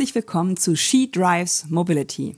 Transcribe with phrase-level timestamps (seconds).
[0.00, 2.34] herzlich willkommen zu She Drives Mobility.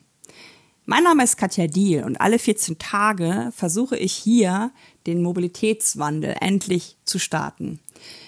[0.85, 4.73] Mein Name ist Katja Diel und alle 14 Tage versuche ich hier
[5.07, 7.79] den Mobilitätswandel endlich zu starten,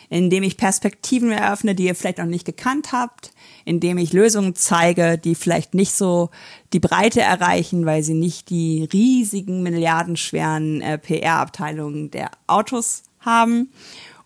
[0.09, 3.32] indem ich Perspektiven eröffne, die ihr vielleicht noch nicht gekannt habt,
[3.64, 6.30] indem ich Lösungen zeige, die vielleicht nicht so
[6.72, 13.69] die Breite erreichen, weil sie nicht die riesigen milliardenschweren äh, PR-Abteilungen der Autos haben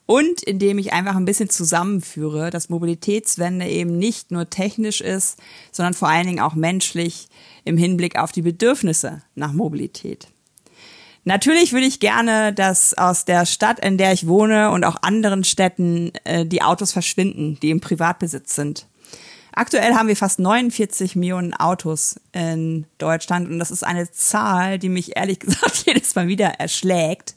[0.09, 5.39] und indem ich einfach ein bisschen zusammenführe, dass Mobilitätswende eben nicht nur technisch ist,
[5.71, 7.29] sondern vor allen Dingen auch menschlich
[7.67, 10.29] im Hinblick auf die Bedürfnisse nach Mobilität.
[11.25, 15.45] Natürlich würde ich gerne, dass aus der Stadt, in der ich wohne und auch anderen
[15.45, 18.87] Städten äh, die Autos verschwinden, die im Privatbesitz sind.
[19.53, 24.89] Aktuell haben wir fast 49 Millionen Autos in Deutschland und das ist eine Zahl, die
[24.89, 27.35] mich ehrlich gesagt jedes Mal wieder erschlägt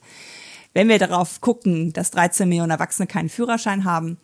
[0.73, 4.17] wenn wir darauf gucken, dass 13 Millionen Erwachsene keinen Führerschein haben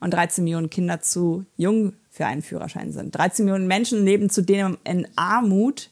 [0.00, 3.16] und 13 Millionen Kinder zu jung für einen Führerschein sind.
[3.16, 5.90] 13 Millionen Menschen leben zudem in Armut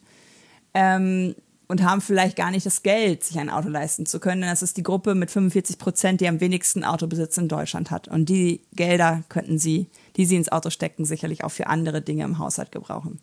[0.75, 1.35] ähm,
[1.69, 4.43] und haben vielleicht gar nicht das Geld, sich ein Auto leisten zu können.
[4.43, 8.09] Das ist die Gruppe mit 45 Prozent, die am wenigsten Autobesitz in Deutschland hat.
[8.09, 9.87] Und die Gelder könnten sie,
[10.17, 13.21] die sie ins Auto stecken, sicherlich auch für andere Dinge im Haushalt gebrauchen.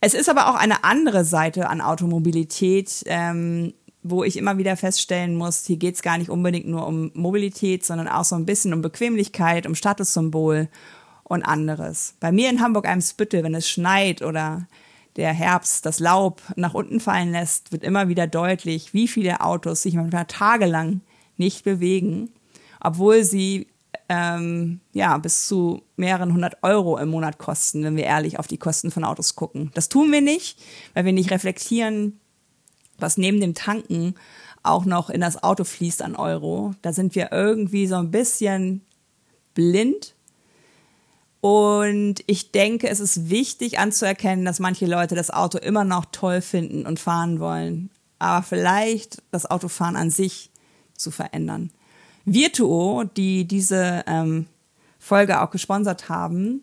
[0.00, 5.34] Es ist aber auch eine andere Seite an Automobilität, ähm, wo ich immer wieder feststellen
[5.34, 8.72] muss, hier geht es gar nicht unbedingt nur um Mobilität, sondern auch so ein bisschen
[8.72, 10.68] um Bequemlichkeit, um Statussymbol
[11.24, 12.14] und anderes.
[12.20, 14.66] Bei mir in Hamburg-Eimsbüttel, wenn es schneit oder
[15.16, 19.82] der Herbst das Laub nach unten fallen lässt, wird immer wieder deutlich, wie viele Autos
[19.82, 21.00] sich manchmal tagelang
[21.36, 22.30] nicht bewegen,
[22.80, 23.66] obwohl sie
[24.08, 28.58] ähm, ja bis zu mehreren hundert Euro im Monat kosten, wenn wir ehrlich auf die
[28.58, 29.70] Kosten von Autos gucken.
[29.74, 30.60] Das tun wir nicht,
[30.94, 32.20] weil wir nicht reflektieren,
[32.98, 34.14] was neben dem Tanken
[34.62, 36.74] auch noch in das Auto fließt an Euro.
[36.82, 38.82] Da sind wir irgendwie so ein bisschen
[39.54, 40.14] blind.
[41.40, 46.40] Und ich denke, es ist wichtig anzuerkennen, dass manche Leute das Auto immer noch toll
[46.40, 47.90] finden und fahren wollen.
[48.18, 50.50] Aber vielleicht das Autofahren an sich
[50.96, 51.70] zu verändern.
[52.24, 54.46] Virtuo, die diese ähm,
[54.98, 56.62] Folge auch gesponsert haben,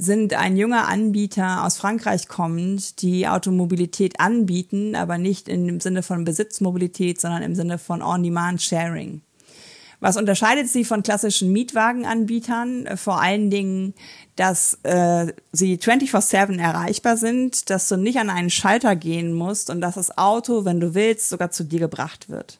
[0.00, 6.24] sind ein junger Anbieter aus Frankreich kommend, die Automobilität anbieten, aber nicht im Sinne von
[6.24, 9.20] Besitzmobilität, sondern im Sinne von On-Demand-Sharing.
[10.00, 12.96] Was unterscheidet sie von klassischen Mietwagenanbietern?
[12.96, 13.92] Vor allen Dingen,
[14.36, 19.82] dass äh, sie 24/7 erreichbar sind, dass du nicht an einen Schalter gehen musst und
[19.82, 22.58] dass das Auto, wenn du willst, sogar zu dir gebracht wird.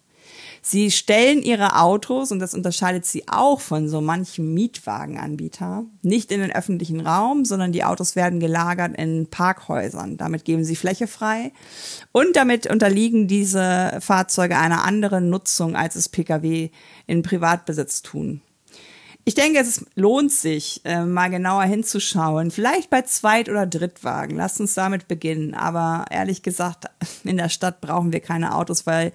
[0.62, 6.40] Sie stellen ihre Autos, und das unterscheidet sie auch von so manchem Mietwagenanbieter, nicht in
[6.40, 10.16] den öffentlichen Raum, sondern die Autos werden gelagert in Parkhäusern.
[10.18, 11.52] Damit geben sie Fläche frei.
[12.12, 16.70] Und damit unterliegen diese Fahrzeuge einer anderen Nutzung, als es Pkw
[17.06, 18.42] in Privatbesitz tun.
[19.24, 22.50] Ich denke, es lohnt sich, äh, mal genauer hinzuschauen.
[22.50, 24.36] Vielleicht bei Zweit- oder Drittwagen.
[24.36, 25.54] Lasst uns damit beginnen.
[25.54, 26.86] Aber ehrlich gesagt,
[27.24, 29.12] in der Stadt brauchen wir keine Autos, weil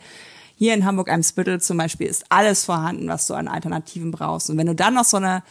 [0.55, 4.49] hier in Hamburg-Eimsbüttel zum Beispiel ist alles vorhanden, was du an Alternativen brauchst.
[4.49, 5.43] Und wenn du dann noch so eine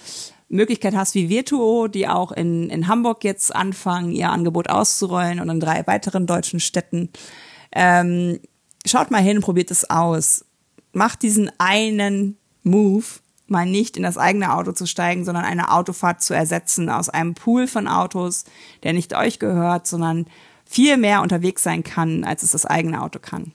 [0.49, 5.49] Möglichkeit hast wie Virtuo, die auch in, in Hamburg jetzt anfangen, ihr Angebot auszurollen und
[5.51, 7.11] in drei weiteren deutschen Städten,
[7.73, 8.41] ähm,
[8.87, 10.45] schaut mal hin, probiert es aus.
[10.93, 13.05] Macht diesen einen Move,
[13.47, 17.35] mal nicht in das eigene Auto zu steigen, sondern eine Autofahrt zu ersetzen aus einem
[17.35, 18.45] Pool von Autos,
[18.83, 20.27] der nicht euch gehört, sondern
[20.65, 23.53] viel mehr unterwegs sein kann, als es das eigene Auto kann.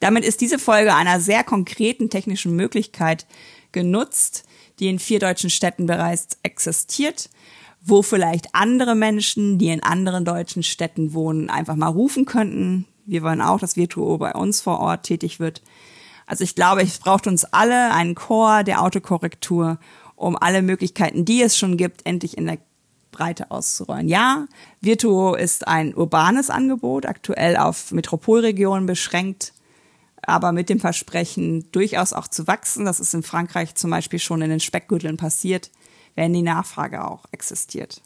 [0.00, 3.26] Damit ist diese Folge einer sehr konkreten technischen Möglichkeit
[3.72, 4.44] genutzt,
[4.78, 7.30] die in vier deutschen Städten bereits existiert,
[7.80, 12.86] wo vielleicht andere Menschen, die in anderen deutschen Städten wohnen, einfach mal rufen könnten.
[13.06, 15.62] Wir wollen auch, dass Virtuo bei uns vor Ort tätig wird.
[16.26, 19.78] Also ich glaube, es braucht uns alle einen Chor der Autokorrektur,
[20.14, 22.58] um alle Möglichkeiten, die es schon gibt, endlich in der
[23.10, 24.08] Breite auszurollen.
[24.08, 24.46] Ja,
[24.80, 29.54] Virtuo ist ein urbanes Angebot, aktuell auf Metropolregionen beschränkt
[30.22, 32.84] aber mit dem Versprechen, durchaus auch zu wachsen.
[32.84, 35.70] Das ist in Frankreich zum Beispiel schon in den Speckgürteln passiert,
[36.14, 38.02] wenn die Nachfrage auch existiert.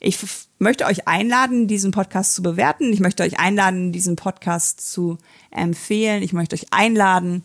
[0.00, 0.18] Ich
[0.58, 2.92] möchte euch einladen, diesen Podcast zu bewerten.
[2.92, 5.18] Ich möchte euch einladen, diesen Podcast zu
[5.50, 6.22] empfehlen.
[6.22, 7.44] Ich möchte euch einladen,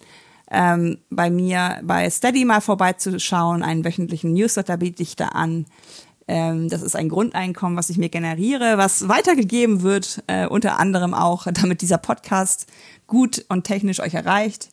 [0.51, 3.63] ähm, bei mir bei Steady mal vorbeizuschauen.
[3.63, 5.65] Einen wöchentlichen Newsletter biete ich da an.
[6.27, 11.13] Ähm, das ist ein Grundeinkommen, was ich mir generiere, was weitergegeben wird, äh, unter anderem
[11.13, 12.67] auch, damit dieser Podcast
[13.07, 14.69] gut und technisch euch erreicht.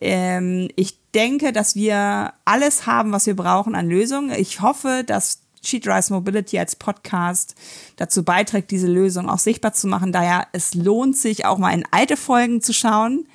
[0.00, 4.30] Ähm, ich denke, dass wir alles haben, was wir brauchen an Lösungen.
[4.30, 7.54] Ich hoffe, dass Sheet Rise Mobility als Podcast
[7.96, 10.12] dazu beiträgt, diese Lösung auch sichtbar zu machen.
[10.12, 13.26] Daher es lohnt sich auch mal in alte Folgen zu schauen.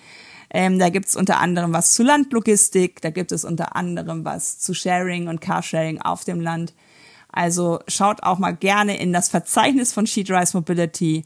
[0.50, 4.74] Ähm, da gibt's unter anderem was zu Landlogistik, da gibt es unter anderem was zu
[4.74, 6.74] Sharing und Carsharing auf dem Land.
[7.36, 11.26] Also schaut auch mal gerne in das Verzeichnis von SheetRise Mobility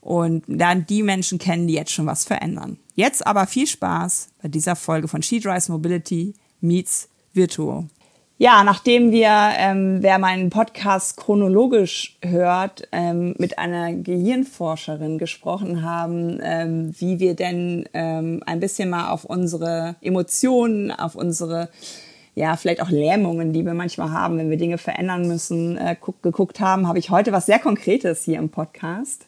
[0.00, 2.78] und lernt die Menschen kennen, die jetzt schon was verändern.
[2.94, 7.86] Jetzt aber viel Spaß bei dieser Folge von SheetRise Mobility meets Virtuo.
[8.40, 16.38] Ja, nachdem wir, ähm, wer meinen Podcast chronologisch hört, ähm, mit einer Gehirnforscherin gesprochen haben,
[16.40, 21.68] ähm, wie wir denn ähm, ein bisschen mal auf unsere Emotionen, auf unsere
[22.38, 26.60] ja, vielleicht auch Lähmungen, die wir manchmal haben, wenn wir Dinge verändern müssen, äh, geguckt
[26.60, 29.26] haben, habe ich heute was sehr Konkretes hier im Podcast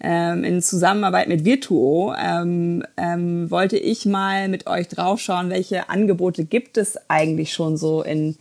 [0.00, 6.44] ähm, in Zusammenarbeit mit Virtuo ähm, ähm, wollte ich mal mit euch draufschauen, welche Angebote
[6.44, 8.36] gibt es eigentlich schon so in,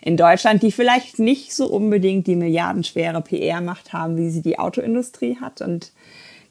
[0.00, 5.38] in Deutschland, die vielleicht nicht so unbedingt die milliardenschwere PR-Macht haben, wie sie die Autoindustrie
[5.40, 5.60] hat.
[5.60, 5.90] Und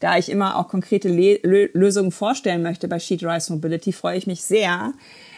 [0.01, 1.39] da ich immer auch konkrete Le
[1.74, 4.94] Lösungen vorstellen möchte bei Sheet Rise Mobility, freue ich mich sehr,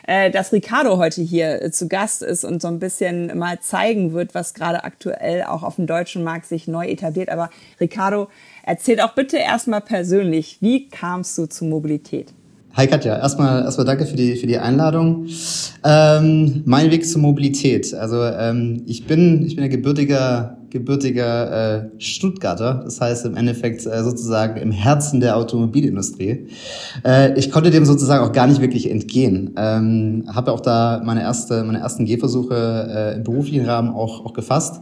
[0.10, 4.12] äh, dass Ricardo heute hier äh, zu Gast ist und so ein bisschen mal zeigen
[4.12, 7.30] wird, was gerade aktuell auch auf dem deutschen Markt sich neu etabliert.
[7.30, 8.28] Aber Ricardo,
[8.64, 12.34] erzähl doch bitte erstmal persönlich, wie kamst du zu Mobilität?
[12.74, 15.28] Hi Katja, erstmal erstmal danke für die für die Einladung.
[15.84, 17.94] Ähm, mein Weg zur Mobilität.
[17.94, 23.86] Also ähm, ich bin ich bin ein gebürtiger gebürtiger äh, Stuttgarter, das heißt im Endeffekt
[23.86, 26.48] äh, sozusagen im Herzen der Automobilindustrie.
[27.06, 29.56] Äh, ich konnte dem sozusagen auch gar nicht wirklich entgehen.
[29.58, 34.34] Ähm, Habe auch da meine erste meine ersten Gehversuche äh, im beruflichen Rahmen auch auch
[34.34, 34.82] gefasst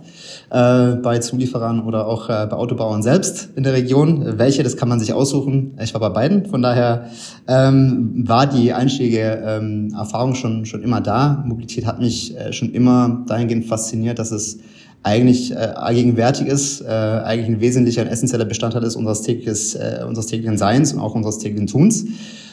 [0.49, 4.37] äh, bei Zulieferern oder auch äh, bei Autobauern selbst in der Region.
[4.37, 5.77] Welche, das kann man sich aussuchen.
[5.81, 7.05] Ich war bei beiden, von daher
[7.47, 11.43] ähm, war die einschläge ähm, Erfahrung schon schon immer da.
[11.45, 14.59] Mobilität hat mich äh, schon immer dahingehend fasziniert, dass es
[15.03, 20.03] eigentlich äh, allgegenwärtig ist, äh, eigentlich ein wesentlicher, ein essentieller Bestandteil ist unseres, tägliches, äh,
[20.07, 22.05] unseres täglichen Seins und auch unseres täglichen Tuns.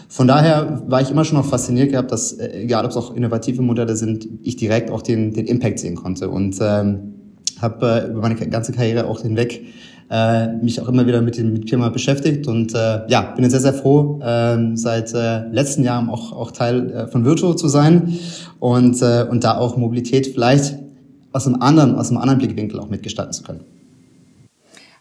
[0.08, 3.17] Von daher war ich immer schon noch fasziniert gehabt, dass, äh, egal ob es auch
[3.17, 6.29] innovative Modelle sind, ich direkt auch den, den Impact sehen konnte.
[6.29, 7.14] Und ähm,
[7.61, 9.64] habe äh, über meine ganze Karriere auch hinweg
[10.11, 12.47] äh, mich auch immer wieder mit dem Thema beschäftigt.
[12.47, 16.50] Und äh, ja, bin jetzt sehr, sehr froh, äh, seit äh, letzten Jahren auch, auch
[16.52, 18.19] Teil äh, von Virtuo zu sein.
[18.61, 20.76] Und, äh, und da auch Mobilität vielleicht
[21.34, 23.64] aus einem anderen, aus einem anderen Blickwinkel auch mitgestalten zu können.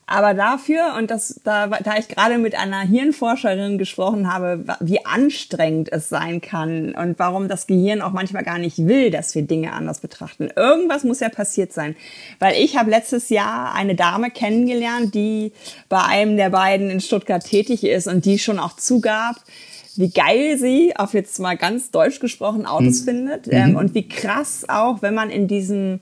[0.06, 5.92] Aber dafür, und das, da, da ich gerade mit einer Hirnforscherin gesprochen habe, wie anstrengend
[5.92, 9.72] es sein kann und warum das Gehirn auch manchmal gar nicht will, dass wir Dinge
[9.72, 10.50] anders betrachten.
[10.56, 11.96] Irgendwas muss ja passiert sein.
[12.40, 15.54] Weil ich habe letztes Jahr eine Dame kennengelernt, die
[15.88, 19.38] bei einem der beiden in Stuttgart tätig ist und die schon auch zugab,
[19.96, 23.06] wie geil sie, auf jetzt mal ganz deutsch gesprochen, Autos mhm.
[23.06, 23.76] findet ähm, mhm.
[23.78, 26.00] und wie krass auch, wenn man in diesem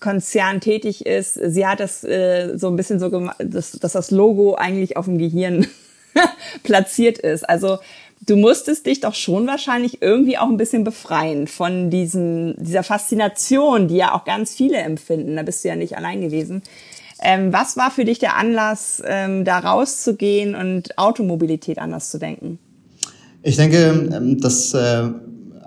[0.00, 1.34] Konzern tätig ist.
[1.34, 5.06] Sie hat das äh, so ein bisschen so gemacht, dass, dass das Logo eigentlich auf
[5.06, 5.66] dem Gehirn
[6.62, 7.48] platziert ist.
[7.48, 7.78] Also
[8.26, 13.88] du musstest dich doch schon wahrscheinlich irgendwie auch ein bisschen befreien von diesen, dieser Faszination,
[13.88, 15.36] die ja auch ganz viele empfinden.
[15.36, 16.62] Da bist du ja nicht allein gewesen.
[17.22, 22.58] Ähm, was war für dich der Anlass, ähm, da rauszugehen und Automobilität anders zu denken?
[23.46, 25.08] Ich denke, ähm, dass äh,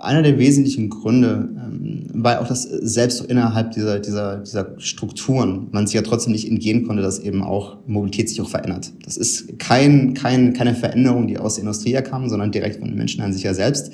[0.00, 5.86] einer der wesentlichen Gründe ähm, war auch, dass selbst innerhalb dieser, dieser, dieser Strukturen man
[5.86, 8.92] sich ja trotzdem nicht entgehen konnte, dass eben auch Mobilität sich auch verändert.
[9.02, 12.98] Das ist kein, kein, keine Veränderung, die aus der Industrie herkam, sondern direkt von den
[12.98, 13.90] Menschen an sich ja selbst.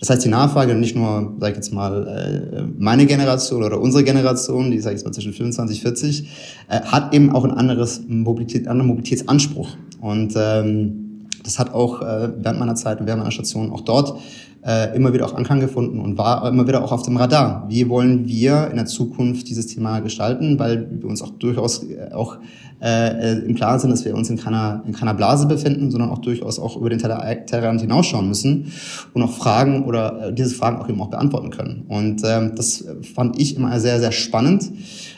[0.00, 4.02] Das heißt, die Nachfrage, nicht nur, sag ich jetzt mal, äh, meine Generation oder unsere
[4.02, 6.28] Generation, die, sag ich jetzt mal, zwischen 25, 40,
[6.68, 9.76] äh, hat eben auch ein anderes Mobilität, anderen Mobilitätsanspruch.
[10.00, 11.07] Und ähm,
[11.48, 14.18] das hat auch äh, während meiner Zeit und während meiner Station auch dort
[14.66, 17.64] äh, immer wieder auch Anklang gefunden und war immer wieder auch auf dem Radar.
[17.68, 22.12] Wie wollen wir in der Zukunft dieses Thema gestalten, weil wir uns auch durchaus äh,
[22.12, 22.36] auch
[22.82, 26.18] äh, im Klaren sind, dass wir uns in keiner, in keiner Blase befinden, sondern auch
[26.18, 28.70] durchaus auch über den Tellerrand hinausschauen müssen
[29.14, 31.86] und auch Fragen oder äh, diese Fragen auch eben auch beantworten können.
[31.88, 34.70] Und ähm, das fand ich immer sehr, sehr spannend,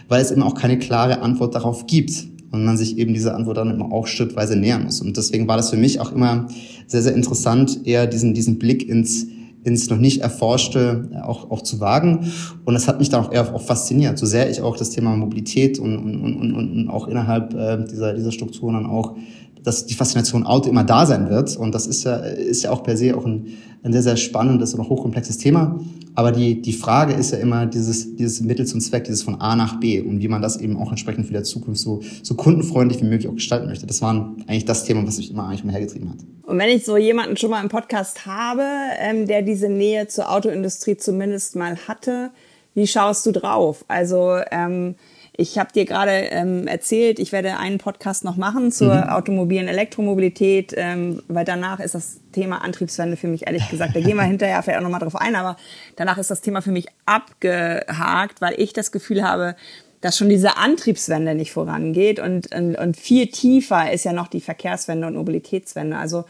[0.06, 3.58] weil es eben auch keine klare Antwort darauf gibt und man sich eben diese Antwort
[3.58, 5.00] dann immer auch schrittweise nähern muss.
[5.00, 6.48] Und deswegen war das für mich auch immer
[6.86, 9.26] sehr, sehr interessant, eher diesen, diesen Blick ins,
[9.62, 12.32] ins noch nicht erforschte auch, auch zu wagen.
[12.64, 15.16] Und das hat mich dann auch eher auch fasziniert, so sehr ich auch das Thema
[15.16, 19.16] Mobilität und, und, und, und auch innerhalb äh, dieser, dieser Strukturen dann auch
[19.62, 21.56] dass die Faszination Auto immer da sein wird.
[21.56, 23.48] Und das ist ja, ist ja auch per se auch ein,
[23.82, 25.80] ein sehr, sehr spannendes und hochkomplexes Thema.
[26.14, 29.56] Aber die, die Frage ist ja immer dieses, dieses Mittel zum Zweck, dieses von A
[29.56, 33.00] nach B und wie man das eben auch entsprechend für die Zukunft so, so kundenfreundlich
[33.00, 33.86] wie möglich auch gestalten möchte.
[33.86, 36.18] Das war eigentlich das Thema, was mich immer eigentlich mal hergetrieben hat.
[36.42, 38.64] Und wenn ich so jemanden schon mal im Podcast habe,
[38.98, 42.30] ähm, der diese Nähe zur Autoindustrie zumindest mal hatte,
[42.74, 43.84] wie schaust du drauf?
[43.88, 44.96] Also ähm,
[45.40, 49.02] ich habe dir gerade ähm, erzählt, ich werde einen Podcast noch machen zur mhm.
[49.04, 54.16] automobilen Elektromobilität, ähm, weil danach ist das Thema Antriebswende für mich ehrlich gesagt, da gehen
[54.16, 55.56] wir hinterher vielleicht auch nochmal drauf ein, aber
[55.96, 59.56] danach ist das Thema für mich abgehakt, weil ich das Gefühl habe,
[60.02, 64.40] dass schon diese Antriebswende nicht vorangeht und, und, und viel tiefer ist ja noch die
[64.42, 65.96] Verkehrswende und Mobilitätswende.
[65.96, 66.24] Also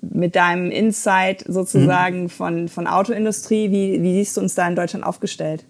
[0.00, 2.28] mit deinem Insight sozusagen mhm.
[2.28, 5.64] von, von Autoindustrie, wie, wie siehst du uns da in Deutschland aufgestellt?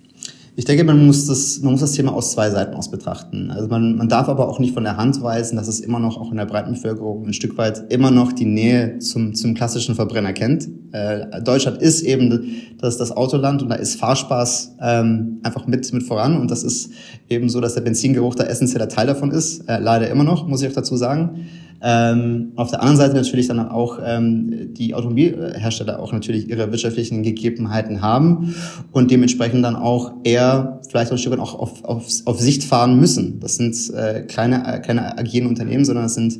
[0.61, 3.51] Ich denke, man muss das, man muss das Thema aus zwei Seiten aus betrachten.
[3.51, 6.19] Also man, man darf aber auch nicht von der Hand weisen, dass es immer noch
[6.19, 9.95] auch in der breiten Bevölkerung ein Stück weit immer noch die Nähe zum, zum klassischen
[9.95, 10.69] Verbrenner kennt.
[10.93, 16.03] Äh, Deutschland ist eben das, das Autoland und da ist Fahrspaß ähm, einfach mit, mit
[16.03, 16.91] voran und das ist
[17.31, 19.61] eben so, dass der Benzingeruch der essentieller Teil davon ist.
[19.61, 21.47] Äh, leider immer noch, muss ich auch dazu sagen.
[21.83, 27.23] Ähm, auf der anderen Seite natürlich dann auch ähm, die Automobilhersteller auch natürlich ihre wirtschaftlichen
[27.23, 28.55] Gegebenheiten haben
[28.93, 33.01] und dementsprechend dann auch eher vielleicht ein Stück weit auch auf, auf, auf Sicht fahren
[33.01, 33.41] müssen.
[33.41, 36.39] Das sind äh, äh, keine agierenden Unternehmen, sondern das sind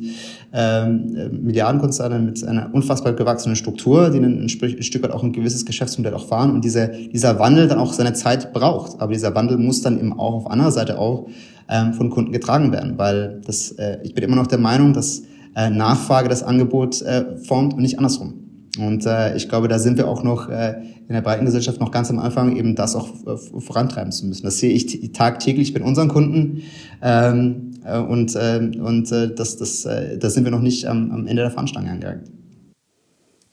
[0.53, 5.65] ähm, Milliardenkonzerne mit einer unfassbar gewachsenen Struktur, die ein, ein Stück weit auch ein gewisses
[5.65, 9.01] Geschäftsmodell auch fahren und diese, dieser Wandel dann auch seine Zeit braucht.
[9.01, 11.27] Aber dieser Wandel muss dann eben auch auf anderer Seite auch
[11.69, 15.23] ähm, von Kunden getragen werden, weil das, äh, ich bin immer noch der Meinung, dass
[15.55, 18.41] äh, Nachfrage das Angebot äh, formt und nicht andersrum.
[18.79, 20.75] Und äh, ich glaube, da sind wir auch noch äh,
[21.07, 24.43] in der breiten Gesellschaft noch ganz am Anfang, eben das auch äh, vorantreiben zu müssen.
[24.43, 26.63] Das sehe ich tagtäglich bei unseren Kunden.
[27.01, 31.11] Ähm, äh, und äh, und äh, das, das, äh, da sind wir noch nicht am,
[31.11, 32.31] am Ende der Fahnenstange angelangt.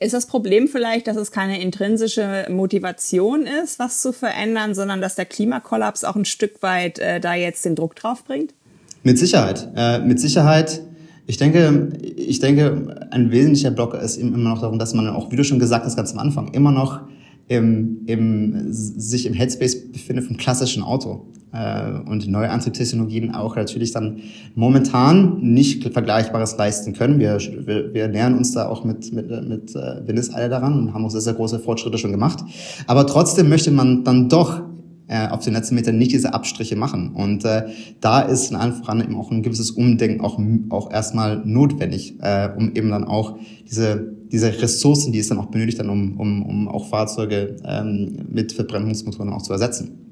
[0.01, 5.17] Ist das Problem vielleicht, dass es keine intrinsische Motivation ist, was zu verändern, sondern dass
[5.17, 8.55] der Klimakollaps auch ein Stück weit äh, da jetzt den Druck drauf bringt?
[9.03, 9.69] Mit Sicherheit.
[9.75, 10.83] Äh, mit Sicherheit
[11.29, 15.31] ich denke, ich denke, ein wesentlicher Blocker ist eben immer noch darum, dass man auch,
[15.31, 17.03] wie du schon gesagt hast, ganz am Anfang, immer noch
[17.49, 21.27] im, im, sich im Headspace befindet vom klassischen Auto.
[21.53, 24.21] Äh, und neue Antriebstechnologien auch natürlich dann
[24.55, 27.19] momentan nicht Vergleichbares leisten können.
[27.19, 31.05] Wir, wir, wir nähern uns da auch mit, mit, mit äh, Windeseile daran und haben
[31.05, 32.43] auch sehr, sehr große Fortschritte schon gemacht.
[32.87, 34.63] Aber trotzdem möchte man dann doch
[35.09, 37.13] äh, auf den letzten Metern nicht diese Abstriche machen.
[37.15, 37.65] Und äh,
[38.01, 40.39] da ist in allen voran eben auch ein gewisses Umdenken auch,
[40.71, 43.39] auch erstmal notwendig, äh, um eben dann auch
[43.69, 48.27] diese, diese Ressourcen, die es dann auch benötigt, dann um, um, um auch Fahrzeuge ähm,
[48.31, 50.09] mit Verbrennungsmotoren auch zu ersetzen.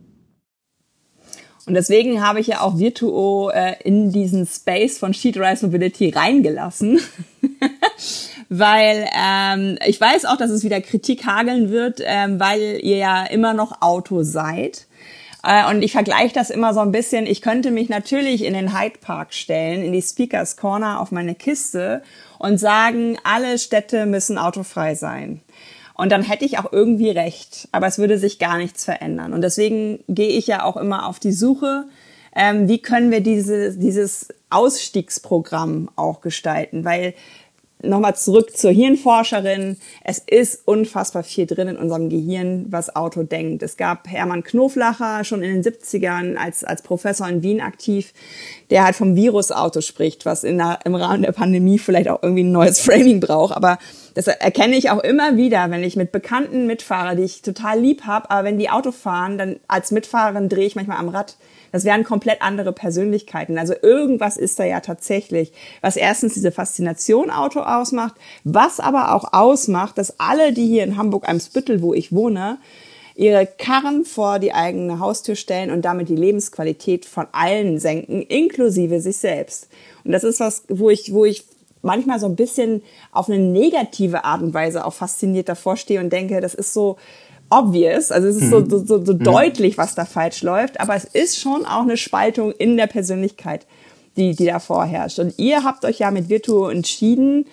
[1.66, 6.10] Und deswegen habe ich ja auch Virtuo äh, in diesen Space von Sheet Rise Mobility
[6.10, 7.00] reingelassen.
[8.48, 13.24] weil ähm, ich weiß auch, dass es wieder Kritik hageln wird, ähm, weil ihr ja
[13.24, 14.86] immer noch Auto seid.
[15.42, 17.26] Äh, und ich vergleiche das immer so ein bisschen.
[17.26, 21.34] Ich könnte mich natürlich in den Hyde Park stellen, in die Speakers Corner auf meine
[21.34, 22.02] Kiste
[22.38, 25.40] und sagen, alle Städte müssen autofrei sein.
[25.94, 29.32] Und dann hätte ich auch irgendwie recht, aber es würde sich gar nichts verändern.
[29.32, 31.84] Und deswegen gehe ich ja auch immer auf die Suche,
[32.34, 37.14] ähm, wie können wir diese, dieses Ausstiegsprogramm auch gestalten, weil
[37.82, 39.76] nochmal zurück zur Hirnforscherin.
[40.02, 43.62] Es ist unfassbar viel drin in unserem Gehirn, was Auto denkt.
[43.62, 48.12] Es gab Hermann Knoflacher schon in den 70ern als, als Professor in Wien aktiv,
[48.70, 52.44] der halt vom Virusauto spricht, was in der, im Rahmen der Pandemie vielleicht auch irgendwie
[52.44, 53.54] ein neues Framing braucht.
[53.54, 53.78] Aber
[54.14, 58.04] das erkenne ich auch immer wieder, wenn ich mit bekannten Mitfahrern, die ich total lieb
[58.04, 61.36] habe, aber wenn die Auto fahren, dann als Mitfahrerin drehe ich manchmal am Rad
[61.72, 63.58] das wären komplett andere Persönlichkeiten.
[63.58, 69.32] Also irgendwas ist da ja tatsächlich, was erstens diese Faszination Auto ausmacht, was aber auch
[69.32, 72.58] ausmacht, dass alle, die hier in Hamburg-Eimsbüttel, wo ich wohne,
[73.16, 79.00] ihre Karren vor die eigene Haustür stellen und damit die Lebensqualität von allen senken, inklusive
[79.00, 79.68] sich selbst.
[80.04, 81.44] Und das ist was, wo ich, wo ich
[81.82, 82.82] manchmal so ein bisschen
[83.12, 86.96] auf eine negative Art und Weise auch fasziniert davor stehe und denke, das ist so,
[87.50, 88.70] obvious, also es ist so, mhm.
[88.70, 89.20] so, so, so mhm.
[89.20, 93.66] deutlich, was da falsch läuft, aber es ist schon auch eine Spaltung in der Persönlichkeit,
[94.16, 95.18] die, die da vorherrscht.
[95.18, 97.46] Und ihr habt euch ja mit Virtuo entschieden,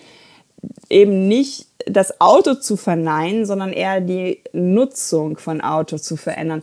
[0.90, 6.62] eben nicht das Auto zu verneinen, sondern eher die Nutzung von Auto zu verändern.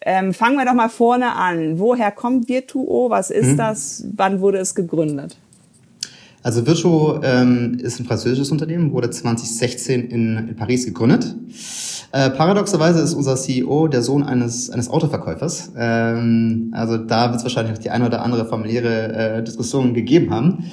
[0.00, 1.78] Ähm, fangen wir doch mal vorne an.
[1.78, 3.10] Woher kommt Virtuo?
[3.10, 3.56] Was ist mhm.
[3.56, 4.04] das?
[4.14, 5.36] Wann wurde es gegründet?
[6.42, 11.36] Also Virtuo ähm, ist ein französisches Unternehmen, wurde 2016 in, in Paris gegründet.
[12.10, 15.72] Äh, paradoxerweise ist unser CEO der Sohn eines, eines Autoverkäufers.
[15.76, 20.30] Ähm, also da wird es wahrscheinlich auch die eine oder andere familiäre äh, Diskussion gegeben
[20.30, 20.64] haben.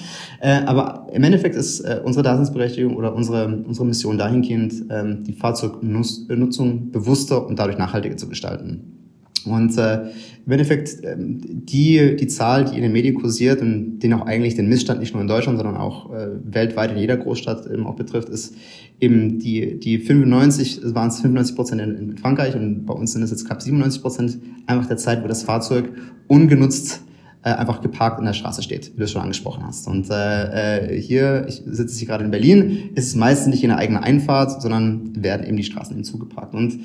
[0.41, 5.33] Äh, aber im Endeffekt ist äh, unsere Daseinsberechtigung oder unsere, unsere Mission dahingehend, ähm, die
[5.33, 8.98] Fahrzeugnutzung bewusster und dadurch nachhaltiger zu gestalten.
[9.45, 10.09] Und äh,
[10.45, 14.55] im Endeffekt ähm, die, die Zahl, die in den Medien kursiert und den auch eigentlich
[14.55, 17.95] den Missstand nicht nur in Deutschland, sondern auch äh, weltweit in jeder Großstadt eben auch
[17.95, 18.55] betrifft, ist
[18.99, 23.13] eben die, die 95, es waren es 95 Prozent in, in Frankreich und bei uns
[23.13, 25.91] sind es jetzt knapp 97 Prozent einfach der Zeit, wo das Fahrzeug
[26.27, 27.03] ungenutzt
[27.43, 29.87] äh, einfach geparkt in der Straße steht, wie du es schon angesprochen hast.
[29.87, 33.69] Und äh, äh hier, ich sitze hier gerade in Berlin, ist es meistens nicht in
[33.69, 36.53] der eigenen Einfahrt, sondern werden eben die Straßen hinzugeparkt.
[36.53, 36.79] Und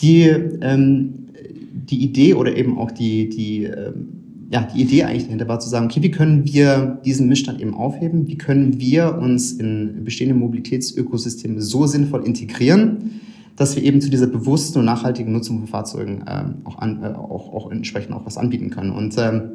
[0.00, 1.28] die, ähm,
[1.74, 4.08] die Idee oder eben auch die, die, ähm,
[4.50, 7.74] ja, die Idee eigentlich dahinter war zu sagen, okay, wie können wir diesen Missstand eben
[7.74, 8.28] aufheben?
[8.28, 13.20] Wie können wir uns in bestehende Mobilitätsökosysteme so sinnvoll integrieren,
[13.56, 17.06] dass wir eben zu dieser bewussten und nachhaltigen Nutzung von Fahrzeugen ähm, auch, an, äh,
[17.06, 18.90] auch, auch entsprechend auch was anbieten können.
[18.90, 19.53] Und ähm,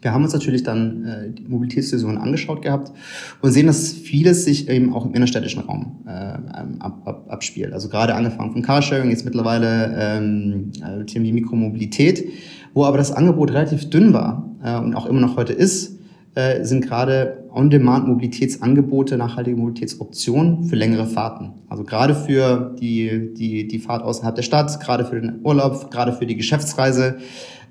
[0.00, 2.92] wir haben uns natürlich dann äh, die Mobilitätslösungen angeschaut gehabt
[3.40, 7.72] und sehen, dass vieles sich eben auch im innerstädtischen Raum äh, ab, ab, abspielt.
[7.72, 12.28] Also gerade angefangen von Carsharing, jetzt mittlerweile ähm, äh, Themen wie Mikromobilität,
[12.74, 15.98] wo aber das Angebot relativ dünn war äh, und auch immer noch heute ist,
[16.34, 21.54] äh, sind gerade On-Demand-Mobilitätsangebote, nachhaltige Mobilitätsoptionen für längere Fahrten.
[21.68, 26.12] Also gerade für die, die, die Fahrt außerhalb der Stadt, gerade für den Urlaub, gerade
[26.12, 27.18] für die Geschäftsreise.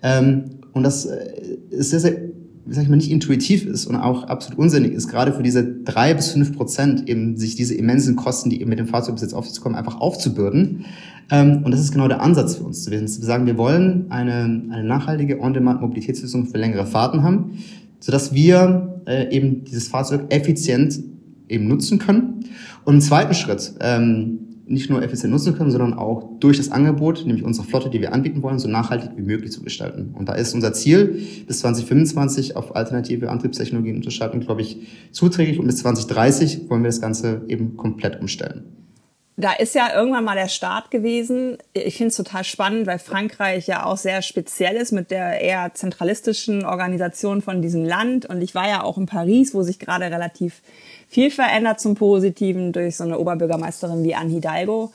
[0.04, 2.18] Ähm, und das äh, ist sehr, sehr,
[2.68, 6.14] sag ich mal, nicht intuitiv ist und auch absolut unsinnig ist, gerade für diese drei
[6.14, 9.62] bis fünf Prozent eben sich diese immensen Kosten, die eben mit dem Fahrzeugbesitz auf sich
[9.62, 10.86] kommen, einfach aufzubürden.
[11.32, 12.90] Ähm, und das ist genau der Ansatz für uns.
[12.90, 17.60] Wir sagen, wir wollen eine, eine nachhaltige On-Demand-Mobilitätslösung für längere Fahrten haben,
[18.00, 21.00] sodass wir äh, eben dieses Fahrzeug effizient
[21.48, 22.46] eben nutzen können.
[22.86, 27.26] Und im zweiten Schritt, ähm, nicht nur effizient nutzen können, sondern auch durch das Angebot,
[27.26, 30.14] nämlich unsere Flotte, die wir anbieten wollen, so nachhaltig wie möglich zu gestalten.
[30.18, 35.60] Und da ist unser Ziel, bis 2025 auf alternative Antriebstechnologien umzuschalten, glaube ich, zuträglich.
[35.60, 38.64] Und bis 2030 wollen wir das Ganze eben komplett umstellen.
[39.40, 41.58] Da ist ja irgendwann mal der Start gewesen.
[41.72, 45.74] Ich finde es total spannend, weil Frankreich ja auch sehr speziell ist mit der eher
[45.74, 48.26] zentralistischen Organisation von diesem Land.
[48.26, 50.62] Und ich war ja auch in Paris, wo sich gerade relativ
[51.10, 54.94] viel verändert zum Positiven durch so eine Oberbürgermeisterin wie Anne Hidalgo.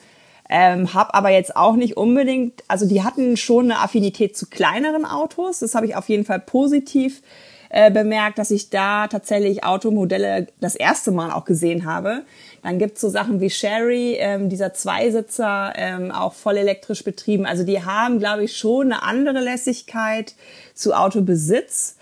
[0.48, 5.04] Ähm, hab aber jetzt auch nicht unbedingt, also die hatten schon eine Affinität zu kleineren
[5.04, 5.58] Autos.
[5.58, 7.22] Das habe ich auf jeden Fall positiv
[7.70, 12.22] äh, bemerkt, dass ich da tatsächlich Automodelle das erste Mal auch gesehen habe.
[12.62, 17.46] Dann gibt's so Sachen wie Sherry, ähm, dieser Zweisitzer, ähm, auch voll elektrisch betrieben.
[17.46, 20.34] Also die haben, glaube ich, schon eine andere Lässigkeit
[20.74, 21.96] zu Autobesitz.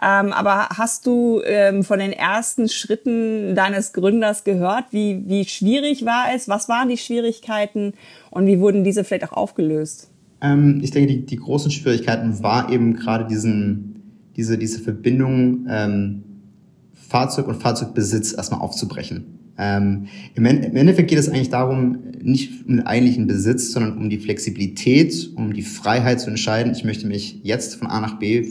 [0.00, 4.84] Ähm, aber hast du ähm, von den ersten Schritten deines Gründers gehört?
[4.92, 6.48] Wie, wie schwierig war es?
[6.48, 7.94] Was waren die Schwierigkeiten
[8.30, 10.08] und wie wurden diese vielleicht auch aufgelöst?
[10.40, 14.02] Ähm, ich denke, die, die großen Schwierigkeiten war eben gerade diesen,
[14.36, 16.22] diese, diese Verbindung ähm,
[16.92, 19.38] Fahrzeug und Fahrzeugbesitz erstmal aufzubrechen.
[19.58, 20.06] Ähm,
[20.36, 25.32] im, Endeffekt geht es eigentlich darum, nicht um den eigentlichen Besitz, sondern um die Flexibilität,
[25.34, 28.46] um die Freiheit zu entscheiden, ich möchte mich jetzt von A nach B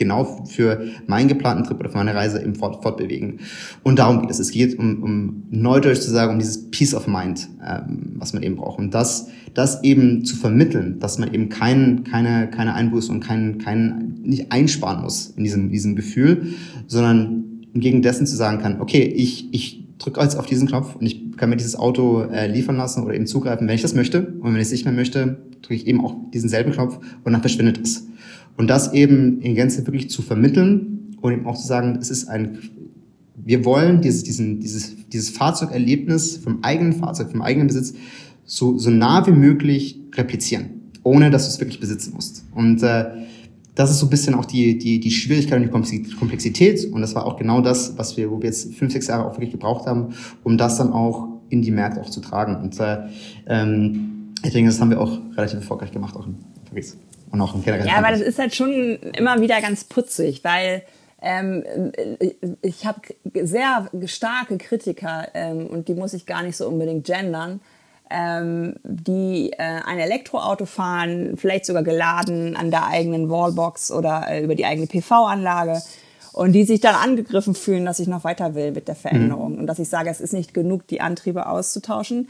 [0.00, 3.38] genau für meinen geplanten Trip oder für meine Reise eben fort, fortbewegen.
[3.84, 4.40] Und darum geht es.
[4.40, 8.42] Es geht um, um Neudeutsch zu sagen, um dieses Peace of Mind, ähm, was man
[8.42, 8.80] eben braucht.
[8.80, 13.58] Und das, das eben zu vermitteln, dass man eben kein, keine, keine Einbuße und kein,
[13.58, 16.54] kein, nicht einsparen muss in diesem, diesem Gefühl,
[16.88, 21.06] sondern im dessen zu sagen kann, okay, ich, ich drücke jetzt auf diesen Knopf und
[21.06, 24.26] ich kann mir dieses Auto äh, liefern lassen oder eben zugreifen, wenn ich das möchte.
[24.40, 27.32] Und wenn ich es nicht mehr möchte, drücke ich eben auch diesen selben Knopf und
[27.32, 28.09] dann verschwindet es.
[28.56, 32.28] Und das eben in Gänze wirklich zu vermitteln und eben auch zu sagen, es ist
[32.28, 32.58] ein,
[33.36, 37.94] wir wollen dieses, diesen, dieses, dieses Fahrzeugerlebnis vom eigenen Fahrzeug, vom eigenen Besitz
[38.44, 42.44] so, so nah wie möglich replizieren, ohne dass du es wirklich besitzen musst.
[42.54, 43.06] Und äh,
[43.74, 46.92] das ist so ein bisschen auch die, die, die Schwierigkeit und die Komplexität.
[46.92, 49.34] Und das war auch genau das, was wir, wo wir jetzt fünf, sechs Jahre auch
[49.34, 50.08] wirklich gebraucht haben,
[50.42, 52.56] um das dann auch in die Märkte auch zu tragen.
[52.56, 52.98] Und äh,
[53.46, 56.36] ähm, ich denke, das haben wir auch relativ erfolgreich gemacht, auch in
[56.68, 56.96] Paris.
[57.32, 57.88] Und auch im Kindergarten.
[57.88, 60.82] Ja, aber das ist halt schon immer wieder ganz putzig, weil
[61.22, 61.64] ähm,
[62.62, 63.00] ich habe
[63.34, 67.60] sehr starke Kritiker ähm, und die muss ich gar nicht so unbedingt gendern,
[68.10, 74.42] ähm, die äh, ein Elektroauto fahren, vielleicht sogar geladen an der eigenen Wallbox oder äh,
[74.42, 75.82] über die eigene PV-Anlage
[76.32, 79.58] und die sich dann angegriffen fühlen, dass ich noch weiter will mit der Veränderung mhm.
[79.60, 82.28] und dass ich sage, es ist nicht genug, die Antriebe auszutauschen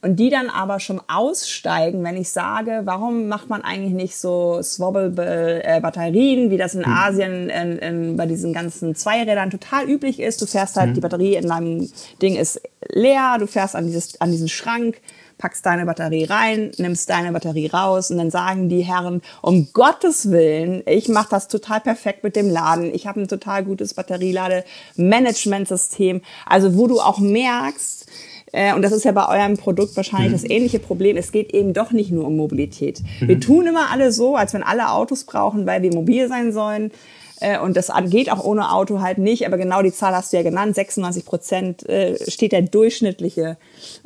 [0.00, 4.60] und die dann aber schon aussteigen, wenn ich sage, warum macht man eigentlich nicht so
[4.62, 6.92] swappable äh, Batterien, wie das in mhm.
[6.92, 10.40] Asien in, in, bei diesen ganzen Zweirädern total üblich ist.
[10.40, 10.94] Du fährst halt, mhm.
[10.94, 15.00] die Batterie in deinem Ding ist leer, du fährst an, dieses, an diesen Schrank,
[15.42, 20.30] packst deine Batterie rein, nimmst deine Batterie raus und dann sagen die Herren, um Gottes
[20.30, 22.94] Willen, ich mache das total perfekt mit dem Laden.
[22.94, 26.20] Ich habe ein total gutes Batterielade-Managementsystem.
[26.46, 28.06] Also wo du auch merkst,
[28.52, 30.34] äh, und das ist ja bei eurem Produkt wahrscheinlich mhm.
[30.34, 31.16] das ähnliche Problem.
[31.16, 33.02] Es geht eben doch nicht nur um Mobilität.
[33.20, 33.28] Mhm.
[33.28, 36.92] Wir tun immer alle so, als wenn alle Autos brauchen, weil wir mobil sein sollen.
[37.40, 39.46] Äh, und das geht auch ohne Auto halt nicht.
[39.46, 40.74] Aber genau die Zahl hast du ja genannt.
[40.74, 43.56] 96 Prozent äh, steht der durchschnittliche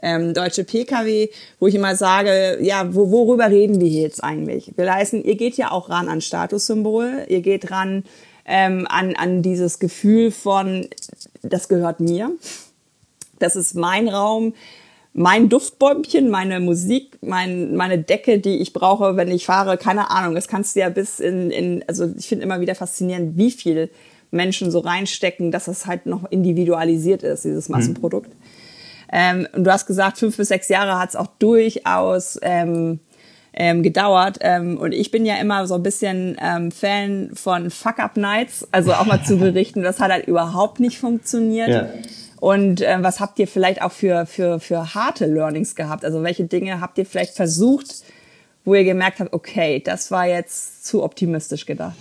[0.00, 1.28] ähm, deutsche Pkw,
[1.58, 4.72] wo ich immer sage, ja, wo, worüber reden wir hier jetzt eigentlich?
[4.76, 7.26] Wir leisten, ihr geht ja auch ran an Statussymbol.
[7.28, 8.04] Ihr geht ran
[8.44, 10.86] ähm, an, an dieses Gefühl von,
[11.42, 12.30] das gehört mir
[13.38, 14.54] das ist mein Raum.
[15.18, 20.34] mein Duftbäumchen, meine Musik, mein, meine Decke, die ich brauche, wenn ich fahre, keine Ahnung.
[20.34, 23.88] Das kannst du ja bis in, in also ich finde immer wieder faszinierend, wie viel
[24.30, 27.68] Menschen so reinstecken, dass es halt noch individualisiert ist, dieses.
[27.68, 28.28] Massenprodukt.
[28.28, 28.34] Mhm.
[29.12, 33.00] Ähm, und du hast gesagt, fünf bis sechs Jahre hat es auch durchaus ähm,
[33.52, 34.38] ähm, gedauert.
[34.40, 39.06] Ähm, und ich bin ja immer so ein bisschen ähm, Fan von Fuck-Up-Nights, also auch
[39.06, 41.68] mal zu berichten, das hat halt überhaupt nicht funktioniert.
[41.68, 41.88] Ja.
[42.40, 46.04] Und äh, was habt ihr vielleicht auch für, für, für harte Learnings gehabt?
[46.04, 48.04] Also welche Dinge habt ihr vielleicht versucht,
[48.64, 51.96] wo ihr gemerkt habt, okay, das war jetzt zu optimistisch gedacht?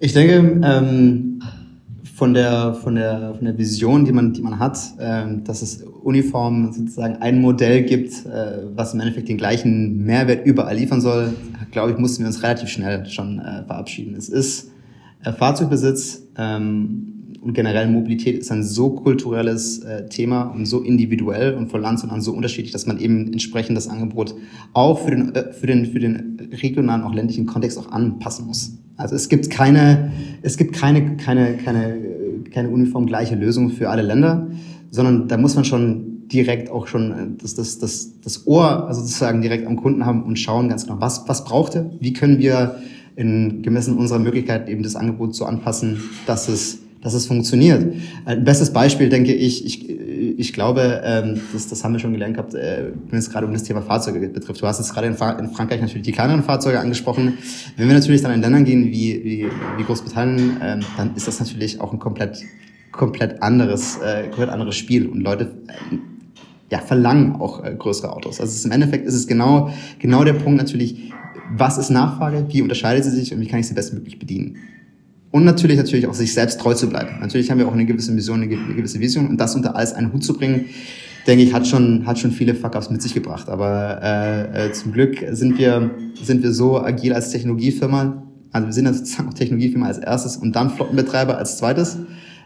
[0.00, 0.34] Ich denke,
[0.66, 1.42] ähm,
[2.14, 5.82] von der, von der, von der Vision, die man, die man hat, äh, dass es
[5.82, 11.34] uniform sozusagen ein Modell gibt, äh, was im Endeffekt den gleichen Mehrwert überall liefern soll,
[11.70, 14.14] glaube ich, mussten wir uns relativ schnell schon äh, verabschieden.
[14.16, 14.70] Es ist
[15.24, 17.11] äh, Fahrzeugbesitz ähm,
[17.42, 21.98] und generell Mobilität ist ein so kulturelles äh, Thema und so individuell und von Land
[21.98, 24.34] zu Land so unterschiedlich, dass man eben entsprechend das Angebot
[24.74, 28.78] auch für den, äh, für den, für den regionalen, auch ländlichen Kontext auch anpassen muss.
[28.96, 31.96] Also es gibt keine, es gibt keine, keine, keine,
[32.52, 34.48] keine uniform gleiche Lösung für alle Länder,
[34.90, 39.42] sondern da muss man schon direkt auch schon das, das, das, das Ohr also sozusagen
[39.42, 42.76] direkt am Kunden haben und schauen ganz genau, was, was braucht er, wie können wir
[43.16, 47.94] in gemessen unserer Möglichkeit eben das Angebot so anpassen, dass es dass es funktioniert.
[48.24, 49.90] Ein bestes Beispiel, denke ich, ich,
[50.38, 53.52] ich glaube, ähm, das, das haben wir schon gelernt gehabt, äh, wenn es gerade um
[53.52, 54.62] das Thema Fahrzeuge betrifft.
[54.62, 57.38] Du hast jetzt gerade in, in, Frankreich natürlich die kleineren Fahrzeuge angesprochen.
[57.76, 61.40] Wenn wir natürlich dann in Ländern gehen wie, wie, wie Großbritannien, ähm, dann ist das
[61.40, 62.38] natürlich auch ein komplett,
[62.92, 65.08] komplett anderes, äh, komplett anderes Spiel.
[65.08, 65.96] Und Leute äh,
[66.70, 68.40] ja, verlangen auch äh, größere Autos.
[68.40, 71.12] Also ist, im Endeffekt ist es genau, genau der Punkt natürlich,
[71.50, 74.56] was ist Nachfrage, wie unterscheidet sie sich und wie kann ich sie bestmöglich bedienen.
[75.32, 77.18] Und natürlich, natürlich auch sich selbst treu zu bleiben.
[77.20, 79.26] Natürlich haben wir auch eine gewisse Mission, eine gewisse Vision.
[79.26, 80.66] Und das unter alles einen Hut zu bringen,
[81.26, 83.48] denke ich, hat schon, hat schon viele Fuck-ups mit sich gebracht.
[83.48, 85.90] Aber äh, äh, zum Glück sind wir,
[86.22, 88.22] sind wir so agil als Technologiefirma.
[88.52, 91.96] Also wir sind ja sozusagen auch Technologiefirma als erstes und dann Flottenbetreiber als zweites,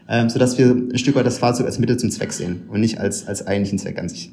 [0.07, 3.01] ähm, sodass wir ein Stück weit das Fahrzeug als Mittel zum Zweck sehen und nicht
[3.01, 4.31] als, als eigentlichen Zweck an sich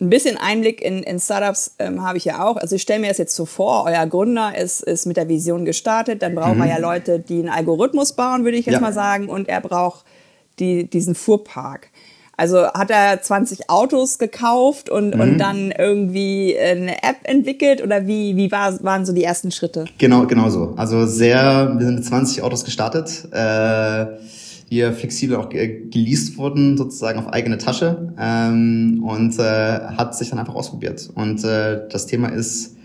[0.00, 2.56] ein bisschen Einblick in, in Startups ähm, habe ich ja auch.
[2.56, 5.64] Also ich stelle mir das jetzt so vor, euer Gründer ist, ist mit der Vision
[5.64, 6.58] gestartet, dann braucht mhm.
[6.58, 8.80] man ja Leute, die einen Algorithmus bauen, würde ich jetzt ja.
[8.80, 10.04] mal sagen, und er braucht
[10.58, 11.88] die, diesen Fuhrpark.
[12.38, 15.20] Also hat er 20 Autos gekauft und, mhm.
[15.20, 19.86] und dann irgendwie eine App entwickelt oder wie, wie war, waren so die ersten Schritte?
[19.96, 20.74] Genau, genau so.
[20.76, 23.28] Also sehr, wir sind mit 20 Autos gestartet.
[23.32, 24.06] Äh,
[24.68, 30.38] ja flexibel auch geleast wurden, sozusagen auf eigene Tasche ähm, und äh, hat sich dann
[30.38, 31.08] einfach ausprobiert.
[31.14, 32.76] Und äh, das Thema ist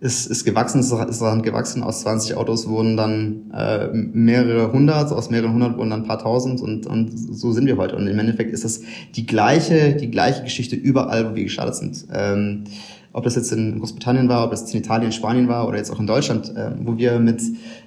[0.00, 1.82] ist, ist gewachsen, ist, ist dann gewachsen.
[1.82, 6.20] Aus 20 Autos wurden dann äh, mehrere hundert, aus mehreren hundert wurden dann ein paar
[6.20, 7.96] tausend und, und so sind wir heute.
[7.96, 8.80] Und im Endeffekt ist das
[9.16, 12.06] die gleiche, die gleiche Geschichte überall, wo wir gestartet sind.
[12.12, 12.64] Ähm,
[13.12, 15.98] ob das jetzt in Großbritannien war, ob das in Italien, Spanien war oder jetzt auch
[15.98, 17.42] in Deutschland, äh, wo wir mit,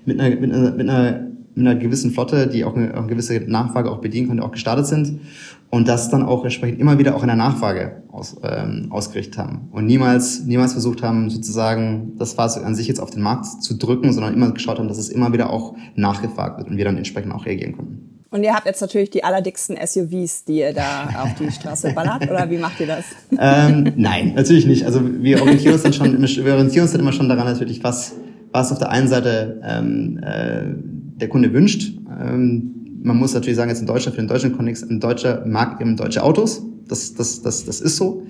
[0.06, 3.40] mit, einer, mit, einer, mit einer mit einer gewissen Flotte, die auch eine, eine gewisse
[3.40, 5.22] Nachfrage auch bedienen konnte, auch gestartet sind
[5.70, 9.70] und das dann auch entsprechend immer wieder auch in der Nachfrage aus, ähm, ausgerichtet haben
[9.72, 13.78] und niemals niemals versucht haben sozusagen das Fahrzeug an sich jetzt auf den Markt zu
[13.78, 16.98] drücken, sondern immer geschaut haben, dass es immer wieder auch nachgefragt wird und wir dann
[16.98, 18.12] entsprechend auch reagieren konnten.
[18.32, 22.30] Und ihr habt jetzt natürlich die allerdicksten SUVs, die ihr da auf die Straße ballert,
[22.30, 23.04] oder wie macht ihr das?
[23.38, 24.86] Ähm, nein, natürlich nicht.
[24.86, 28.14] Also wir orientieren uns dann schon, wir orientieren uns dann immer schon daran natürlich, was,
[28.54, 31.94] was auf der einen Seite ähm, äh, der Kunde wünscht.
[32.20, 35.80] Ähm, man muss natürlich sagen, jetzt in Deutschland, für den deutschen Kontext, ein Deutscher mag
[35.82, 36.64] eben deutsche Autos.
[36.88, 38.24] Das, das, das, das ist so.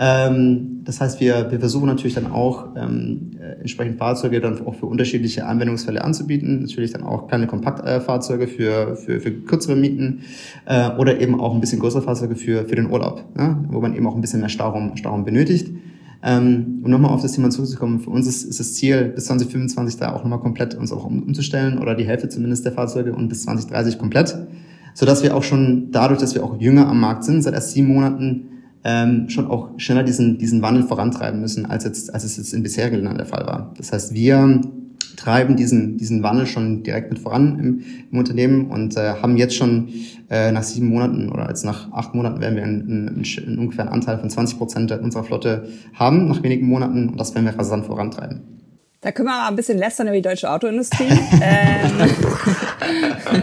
[0.00, 4.76] Ähm, das heißt, wir, wir versuchen natürlich dann auch ähm, äh, entsprechend Fahrzeuge dann auch
[4.76, 6.60] für unterschiedliche Anwendungsfälle anzubieten.
[6.60, 10.20] Natürlich dann auch kleine Kompaktfahrzeuge für, für, für kürzere Mieten
[10.66, 13.94] äh, oder eben auch ein bisschen größere Fahrzeuge für, für den Urlaub, ja, wo man
[13.94, 15.72] eben auch ein bisschen mehr Stauraum, Stauraum benötigt.
[16.22, 20.00] Ähm, um nochmal auf das Thema zurückzukommen, für uns ist, ist das Ziel, bis 2025
[20.00, 23.28] da auch nochmal komplett uns auch um, umzustellen oder die Hälfte zumindest der Fahrzeuge und
[23.28, 24.36] bis 2030 komplett,
[24.94, 27.88] sodass wir auch schon dadurch, dass wir auch jünger am Markt sind, seit erst sieben
[27.88, 28.46] Monaten,
[28.84, 32.62] ähm, schon auch schneller diesen, diesen Wandel vorantreiben müssen, als, jetzt, als es jetzt in
[32.62, 33.74] bisherigen Ländern der Fall war.
[33.76, 34.60] Das heißt, wir
[35.18, 39.56] treiben diesen, diesen Wandel schon direkt mit voran im, im Unternehmen und äh, haben jetzt
[39.56, 39.88] schon
[40.30, 43.92] äh, nach sieben Monaten oder als nach acht Monaten werden wir einen, einen, ungefähr einen
[43.92, 47.86] Anteil von 20 Prozent unserer Flotte haben, nach wenigen Monaten und das werden wir rasant
[47.86, 48.42] vorantreiben.
[49.00, 51.04] Da können wir mal ein bisschen lästern über die deutsche Autoindustrie.
[51.42, 51.90] ähm,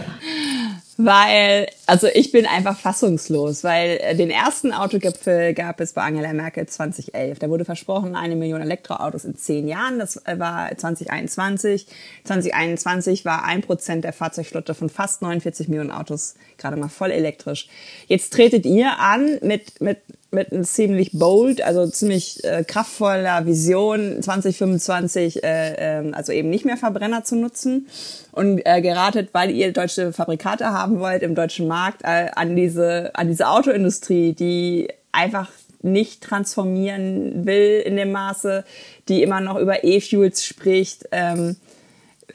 [0.98, 6.32] weil, also ich bin einfach fassungslos, weil äh, den ersten Autogipfel gab es bei Angela
[6.32, 7.38] Merkel 2011.
[7.38, 9.98] Da wurde versprochen, eine Million Elektroautos in zehn Jahren.
[9.98, 11.86] Das äh, war 2021.
[12.24, 17.68] 2021 war ein Prozent der Fahrzeugflotte von fast 49 Millionen Autos gerade mal voll elektrisch.
[18.06, 19.98] Jetzt tretet ihr an mit, mit
[20.36, 26.66] mit einem ziemlich bold, also ziemlich äh, kraftvoller Vision 2025, äh, äh, also eben nicht
[26.66, 27.88] mehr Verbrenner zu nutzen
[28.32, 33.12] und äh, geratet, weil ihr deutsche Fabrikate haben wollt im deutschen Markt, äh, an diese
[33.14, 35.48] an diese Autoindustrie, die einfach
[35.80, 38.64] nicht transformieren will in dem Maße,
[39.08, 41.08] die immer noch über E-Fuels spricht.
[41.12, 41.56] Ähm,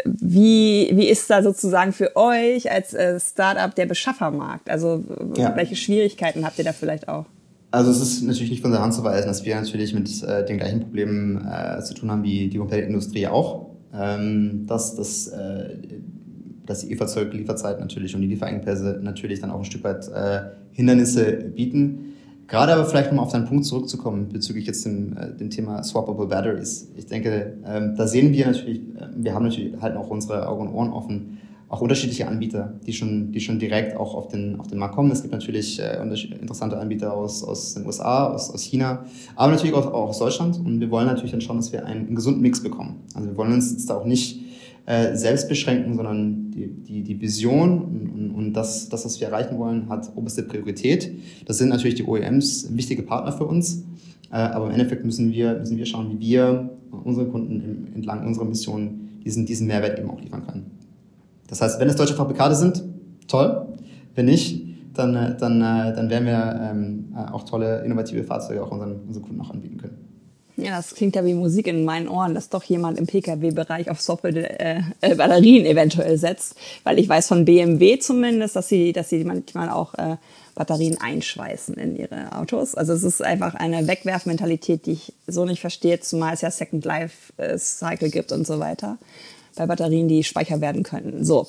[0.05, 4.69] wie, wie ist da sozusagen für euch als äh, Startup der Beschaffermarkt?
[4.69, 5.03] Also
[5.35, 5.55] ja.
[5.55, 7.25] welche Schwierigkeiten habt ihr da vielleicht auch?
[7.71, 10.45] Also es ist natürlich nicht von der Hand zu weisen, dass wir natürlich mit äh,
[10.45, 13.71] den gleichen Problemen äh, zu tun haben wie die komplette Industrie auch.
[13.93, 15.77] Ähm, dass, dass, äh,
[16.65, 21.31] dass die E-Fahrzeug-Lieferzeit natürlich und die Lieferengpässe natürlich dann auch ein Stück weit äh, Hindernisse
[21.31, 22.13] bieten.
[22.47, 26.27] Gerade aber vielleicht nochmal auf deinen Punkt zurückzukommen bezüglich jetzt dem, äh, dem Thema Swappable
[26.27, 26.89] Batteries.
[26.97, 30.67] Ich denke, ähm, da sehen wir natürlich, äh, wir haben natürlich halt auch unsere Augen
[30.67, 31.37] und Ohren offen,
[31.71, 35.09] auch unterschiedliche Anbieter, die schon, die schon direkt auch auf den, auf den Markt kommen.
[35.09, 39.05] Es gibt natürlich äh, interessante Anbieter aus, aus den USA, aus, aus China,
[39.37, 40.59] aber natürlich auch, auch aus Deutschland.
[40.59, 42.99] Und wir wollen natürlich dann schauen, dass wir einen, einen gesunden Mix bekommen.
[43.13, 44.41] Also wir wollen uns jetzt da auch nicht
[44.85, 49.29] äh, selbst beschränken, sondern die, die, die Vision und, und, und das, das, was wir
[49.29, 51.09] erreichen wollen, hat oberste Priorität.
[51.45, 53.85] Das sind natürlich die OEMs wichtige Partner für uns,
[54.29, 58.43] äh, aber im Endeffekt müssen wir, müssen wir schauen, wie wir unseren Kunden entlang unserer
[58.43, 60.80] Mission diesen, diesen Mehrwert eben auch liefern können.
[61.51, 62.81] Das heißt, wenn es deutsche Fabrikate sind,
[63.27, 63.67] toll.
[64.15, 68.71] Wenn nicht, dann, äh, dann, äh, dann werden wir ähm, auch tolle, innovative Fahrzeuge auch
[68.71, 69.97] unseren, unseren Kunden auch anbieten können.
[70.55, 73.99] Ja, das klingt ja wie Musik in meinen Ohren, dass doch jemand im Pkw-Bereich auf
[73.99, 79.09] swappable äh, äh, Batterien eventuell setzt, weil ich weiß von BMW zumindest, dass sie, dass
[79.09, 80.15] sie manchmal auch äh,
[80.55, 82.75] Batterien einschweißen in ihre Autos.
[82.75, 86.85] Also es ist einfach eine Wegwerfmentalität, die ich so nicht verstehe, zumal es ja Second
[86.85, 88.97] Life äh, Cycle gibt und so weiter
[89.55, 91.23] bei Batterien, die Speicher werden können.
[91.23, 91.47] So.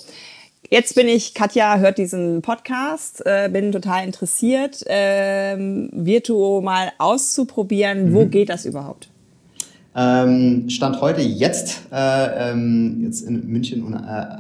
[0.71, 8.11] Jetzt bin ich, Katja hört diesen Podcast, äh, bin total interessiert, ähm, Virtuo mal auszuprobieren.
[8.11, 8.15] Mhm.
[8.15, 9.09] Wo geht das überhaupt?
[9.95, 14.37] Ähm, Stand heute jetzt, äh, ähm, jetzt in München und, äh,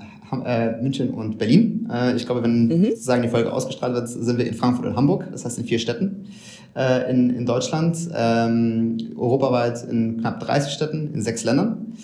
[0.46, 1.88] äh, München und Berlin.
[1.92, 2.84] Äh, ich glaube, wenn mhm.
[2.84, 5.80] sozusagen die Folge ausgestrahlt wird, sind wir in Frankfurt und Hamburg, das heißt in vier
[5.80, 6.28] Städten
[6.74, 11.94] äh, in, in Deutschland, ähm, europaweit in knapp 30 Städten, in sechs Ländern.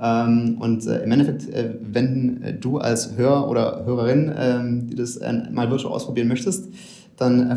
[0.00, 4.94] Ähm, und äh, im Endeffekt, äh, wenn äh, du als Hörer oder Hörerin, ähm, die
[4.94, 6.70] das äh, mal virtuell ausprobieren möchtest,
[7.16, 7.56] dann äh,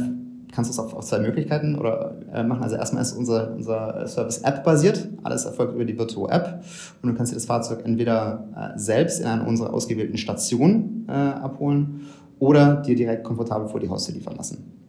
[0.54, 2.64] kannst du es auf, auf zwei Möglichkeiten oder äh, machen.
[2.64, 5.08] Also erstmal ist unser, unser Service App basiert.
[5.24, 6.64] Alles erfolgt über die Virtuo App.
[7.02, 12.02] Und du kannst dir das Fahrzeug entweder selbst in einer unserer ausgewählten Stationen abholen
[12.38, 14.83] oder dir direkt komfortabel vor die Haustür liefern lassen.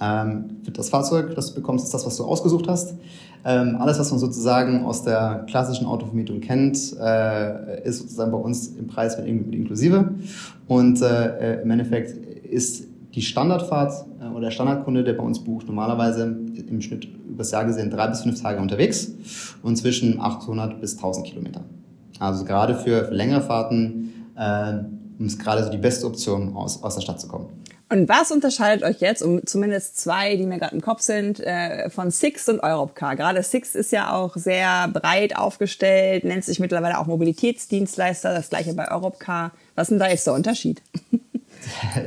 [0.00, 2.94] Ähm, das Fahrzeug, das du bekommst, ist das, was du ausgesucht hast.
[3.44, 8.68] Ähm, alles, was man sozusagen aus der klassischen Autovermietung kennt, äh, ist sozusagen bei uns
[8.68, 10.14] im Preis mit inklusive.
[10.66, 12.84] Und äh, im Endeffekt ist
[13.14, 16.36] die Standardfahrt äh, oder der Standardkunde, der bei uns bucht, normalerweise
[16.68, 19.12] im Schnitt übers Jahr gesehen drei bis fünf Tage unterwegs
[19.62, 21.62] und zwischen 800 bis 1000 Kilometer.
[22.18, 26.96] Also gerade für, für längere Fahrten äh, ist gerade so die beste Option, aus, aus
[26.96, 27.46] der Stadt zu kommen.
[27.90, 31.88] Und was unterscheidet euch jetzt, um zumindest zwei, die mir gerade im Kopf sind, äh,
[31.88, 33.16] von Sixt und Europcar?
[33.16, 38.74] Gerade Sixt ist ja auch sehr breit aufgestellt, nennt sich mittlerweile auch Mobilitätsdienstleister, das gleiche
[38.74, 39.52] bei Europcar.
[39.74, 40.82] Was ist denn da jetzt der Unterschied?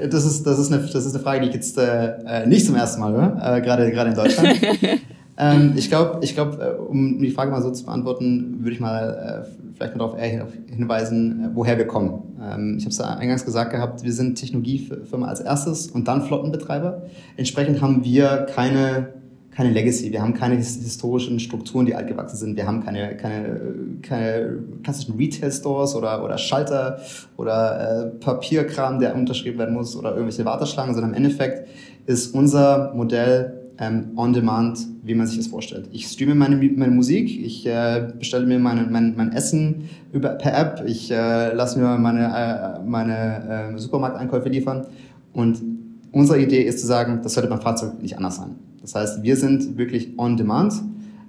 [0.10, 2.76] Das ist, das ist, eine, das ist eine Frage, die ich jetzt äh, nicht zum
[2.76, 4.58] ersten Mal höre, äh, gerade, gerade in Deutschland.
[5.38, 8.80] ähm, ich glaube, ich glaub, äh, um die Frage mal so zu beantworten, würde ich
[8.80, 12.22] mal äh, vielleicht mal darauf hinweisen, äh, woher wir kommen.
[12.42, 17.04] Ähm, ich habe es eingangs gesagt gehabt, wir sind Technologiefirma als erstes und dann Flottenbetreiber.
[17.38, 19.14] Entsprechend haben wir keine,
[19.52, 22.58] keine Legacy, wir haben keine historischen Strukturen, die altgewachsen sind.
[22.58, 23.62] Wir haben keine, keine,
[24.02, 27.00] keine klassischen Retail-Stores oder, oder Schalter
[27.38, 31.68] oder äh, Papierkram, der unterschrieben werden muss oder irgendwelche Warteschlangen, sondern im Endeffekt
[32.06, 35.90] ist unser Modell ähm, on demand, wie man sich das vorstellt.
[35.92, 40.56] Ich streame meine, meine Musik, ich äh, bestelle mir meine, mein, mein Essen über, per
[40.58, 44.86] App, ich äh, lasse mir meine, äh, meine äh, Supermarkteinkäufe liefern
[45.34, 45.64] und
[46.12, 48.56] unsere Idee ist zu sagen, das sollte beim Fahrzeug nicht anders sein.
[48.82, 50.74] Das heißt, wir sind wirklich on demand,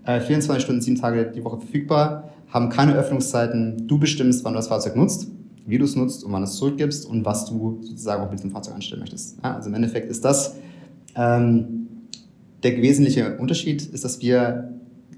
[0.04, 4.58] äh, 24 Stunden, 7 Tage die Woche verfügbar, haben keine Öffnungszeiten, du bestimmst, wann du
[4.58, 5.26] das Fahrzeug nutzt,
[5.64, 8.42] wie du es nutzt und wann du es zurückgibst und was du sozusagen auch mit
[8.42, 9.38] dem Fahrzeug anstellen möchtest.
[9.42, 10.56] Ja, also im Endeffekt ist das
[11.14, 11.81] ähm,
[12.62, 14.72] der wesentliche Unterschied ist, dass wir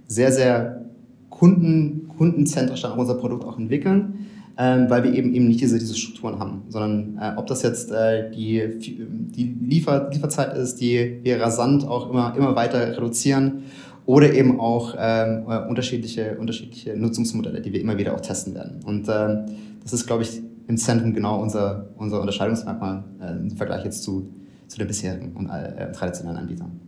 [0.07, 0.85] sehr, sehr
[1.31, 4.27] kunden, kundenzentrisch dann unser Produkt auch entwickeln,
[4.57, 7.91] ähm, weil wir eben eben nicht diese, diese Strukturen haben, sondern äh, ob das jetzt
[7.91, 13.65] äh, die, die Liefer, Lieferzeit ist, die wir rasant auch immer, immer weiter reduzieren
[14.07, 18.81] oder eben auch ähm, äh, unterschiedliche, unterschiedliche Nutzungsmodelle, die wir immer wieder auch testen werden.
[18.85, 19.47] Und ähm,
[19.83, 24.29] das ist, glaube ich, im Zentrum genau unser, unser Unterscheidungsmerkmal äh, im Vergleich jetzt zu,
[24.69, 26.84] zu den bisherigen und äh, traditionellen Anbietern.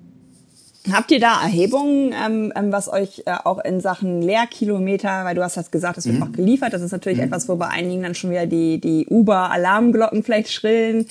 [0.93, 5.43] Habt ihr da Erhebungen, ähm, ähm, was euch äh, auch in Sachen Leerkilometer, weil du
[5.43, 6.23] hast das gesagt, es wird mhm.
[6.23, 7.25] auch geliefert, das ist natürlich mhm.
[7.25, 11.07] etwas, wo bei einigen dann schon wieder die, die Uber-Alarmglocken vielleicht schrillen.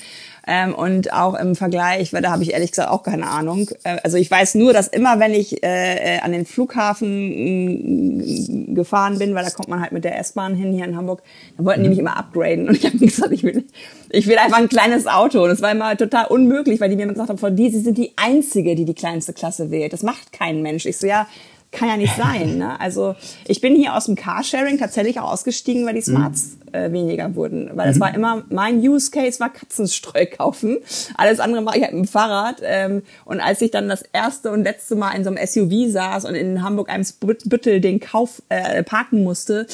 [0.48, 3.70] Ähm, und auch im Vergleich, weil da habe ich ehrlich gesagt auch keine Ahnung.
[3.84, 8.76] Äh, also ich weiß nur, dass immer, wenn ich äh, äh an den Flughafen äh,
[8.76, 11.24] gefahren bin, weil da kommt man halt mit der S-Bahn hin hier in Hamburg,
[11.58, 12.70] dann wollten die mich immer upgraden.
[12.70, 13.66] Und ich habe gesagt, ich will,
[14.10, 15.42] ich will einfach ein kleines Auto.
[15.42, 17.80] Und das war immer total unmöglich, weil die mir immer gesagt haben, von die, sie
[17.80, 19.94] sind die Einzige, die die kleinste Klasse wählt.
[19.94, 20.86] Das macht kein Mensch.
[20.86, 21.28] Ich so, ja,
[21.76, 22.58] kann ja nicht sein.
[22.58, 22.80] Ne?
[22.80, 23.16] Also
[23.48, 26.16] ich bin hier aus dem Carsharing tatsächlich auch ausgestiegen, weil die mhm.
[26.16, 26.74] Smarts mhm.
[26.74, 27.70] äh, weniger wurden.
[27.74, 28.02] Weil es mhm.
[28.02, 30.78] war immer, mein Use Case war Katzenstreu kaufen.
[31.16, 32.62] Alles andere mache ich halt mit dem Fahrrad.
[32.64, 36.26] Ähm, und als ich dann das erste und letzte Mal in so einem SUV saß
[36.26, 39.68] und in Hamburg-Eimsbüttel den Kauf äh, parken musste,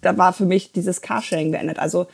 [0.00, 1.78] da war für mich dieses Carsharing beendet.
[1.78, 2.06] Also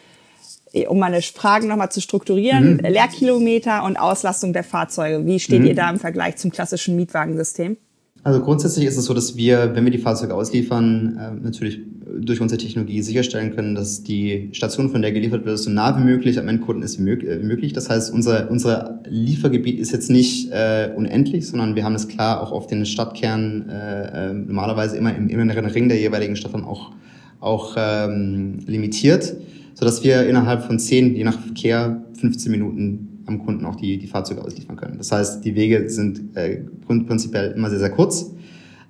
[0.72, 2.80] eh, um meine Fragen nochmal zu strukturieren, mhm.
[2.80, 5.26] Leerkilometer und Auslastung der Fahrzeuge.
[5.26, 5.66] Wie steht mhm.
[5.66, 7.76] ihr da im Vergleich zum klassischen Mietwagensystem?
[8.22, 11.80] Also grundsätzlich ist es so, dass wir, wenn wir die Fahrzeuge ausliefern, äh, natürlich
[12.18, 16.04] durch unsere Technologie sicherstellen können, dass die Station, von der geliefert wird, so nah wie
[16.04, 17.72] möglich am Endkunden ist wie äh, möglich.
[17.72, 22.42] Das heißt, unser, unser Liefergebiet ist jetzt nicht äh, unendlich, sondern wir haben es klar
[22.42, 26.64] auch auf den Stadtkern äh, äh, normalerweise immer im inneren Ring der jeweiligen Stadt dann
[26.64, 26.92] auch,
[27.40, 29.34] auch ähm, limitiert,
[29.74, 34.06] sodass wir innerhalb von 10, je nach Verkehr, 15 Minuten am Kunden auch die, die
[34.06, 34.98] Fahrzeuge ausliefern können.
[34.98, 38.32] Das heißt, die Wege sind äh, prinzipiell immer sehr, sehr kurz.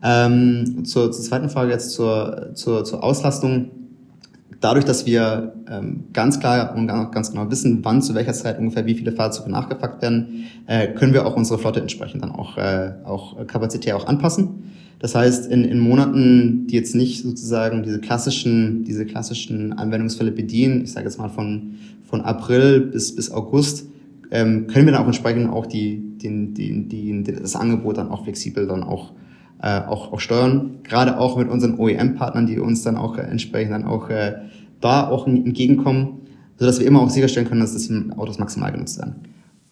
[0.03, 3.71] Ähm, zur, zur zweiten Frage jetzt zur, zur, zur Auslastung.
[4.61, 8.85] Dadurch, dass wir ähm, ganz klar und ganz genau wissen, wann zu welcher Zeit ungefähr
[8.85, 12.93] wie viele Fahrzeuge nachgepackt werden, äh, können wir auch unsere Flotte entsprechend dann auch, äh,
[13.05, 14.65] auch kapazitär auch anpassen.
[14.99, 20.83] Das heißt, in, in Monaten, die jetzt nicht sozusagen diese klassischen, diese klassischen Anwendungsfälle bedienen,
[20.85, 23.87] ich sage jetzt mal von, von April bis, bis August,
[24.31, 28.25] ähm, können wir dann auch entsprechend auch die, den, den, die, das Angebot dann auch
[28.25, 29.13] flexibel dann auch,
[29.63, 30.79] äh, auch, auch steuern.
[30.85, 34.37] Gerade auch mit unseren OEM-Partnern, die uns dann auch äh, entsprechend dann auch äh,
[34.81, 36.27] da auch entgegenkommen,
[36.59, 39.17] sodass wir immer auch sicherstellen können, dass das Autos maximal genutzt werden.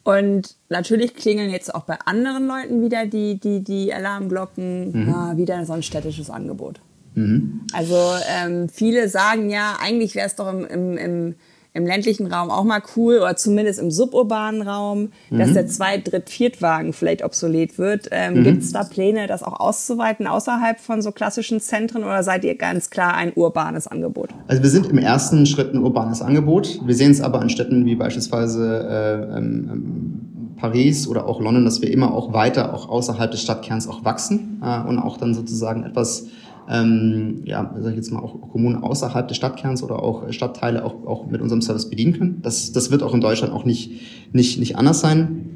[0.05, 5.13] Und natürlich klingeln jetzt auch bei anderen Leuten wieder die, die, die Alarmglocken, mhm.
[5.13, 6.81] ah, wieder so ein städtisches Angebot.
[7.15, 7.61] Mhm.
[7.75, 7.97] Also
[8.35, 11.35] ähm, viele sagen ja, eigentlich wäre es doch im, im, im
[11.75, 15.39] im ländlichen Raum auch mal cool oder zumindest im suburbanen Raum, mhm.
[15.39, 18.09] dass der Zweit-, Dritt-, Viertwagen vielleicht obsolet wird.
[18.11, 18.45] Ähm, mhm.
[18.45, 22.57] Gibt es da Pläne, das auch auszuweiten außerhalb von so klassischen Zentren oder seid ihr
[22.57, 24.31] ganz klar ein urbanes Angebot?
[24.47, 26.81] Also wir sind im ersten Schritt ein urbanes Angebot.
[26.85, 30.29] Wir sehen es aber an Städten wie beispielsweise äh, ähm, ähm
[30.59, 34.61] Paris oder auch London, dass wir immer auch weiter auch außerhalb des Stadtkerns auch wachsen
[34.63, 36.27] äh, und auch dann sozusagen etwas
[36.71, 41.07] ähm, ja, sag ich jetzt mal, auch Kommunen außerhalb des Stadtkerns oder auch Stadtteile auch,
[41.07, 42.39] auch mit unserem Service bedienen können.
[42.43, 43.93] Das, das wird auch in Deutschland auch nicht,
[44.33, 45.47] nicht, nicht anders sein.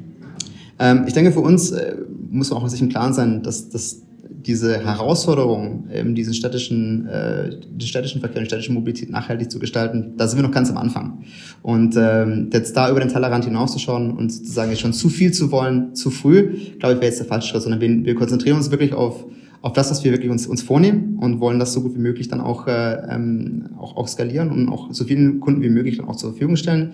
[0.79, 1.95] Ähm, ich denke, für uns äh,
[2.31, 4.01] muss man auch sich im Klaren sein, dass, dass
[4.45, 10.13] diese Herausforderung, ähm, diesen städtischen, äh, den städtischen Verkehr, die städtische Mobilität nachhaltig zu gestalten,
[10.17, 11.23] da sind wir noch ganz am Anfang.
[11.61, 15.51] Und ähm, jetzt da über den Tellerrand hinauszuschauen und sozusagen jetzt schon zu viel zu
[15.51, 18.71] wollen, zu früh, glaube ich, wäre jetzt der falsche Schritt, sondern wir, wir konzentrieren uns
[18.71, 19.25] wirklich auf
[19.63, 22.27] auf das, was wir wirklich uns, uns vornehmen und wollen das so gut wie möglich
[22.27, 26.07] dann auch, äh, ähm, auch, auch skalieren und auch so vielen Kunden wie möglich dann
[26.09, 26.91] auch zur Verfügung stellen.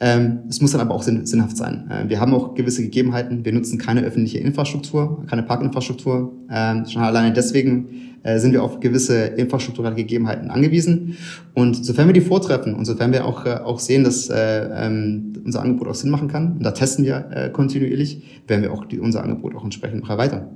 [0.00, 1.90] Ähm, es muss dann aber auch sinn, sinnhaft sein.
[1.90, 3.46] Äh, wir haben auch gewisse Gegebenheiten.
[3.46, 6.34] Wir nutzen keine öffentliche Infrastruktur, keine Parkinfrastruktur.
[6.50, 7.88] Ähm, schon alleine deswegen
[8.22, 11.16] äh, sind wir auf gewisse infrastrukturelle Gegebenheiten angewiesen.
[11.54, 15.32] Und sofern wir die vortreffen und sofern wir auch, äh, auch sehen, dass äh, ähm,
[15.42, 18.84] unser Angebot auch Sinn machen kann, und da testen wir äh, kontinuierlich, werden wir auch
[18.84, 20.48] die, unser Angebot auch entsprechend noch erweitern.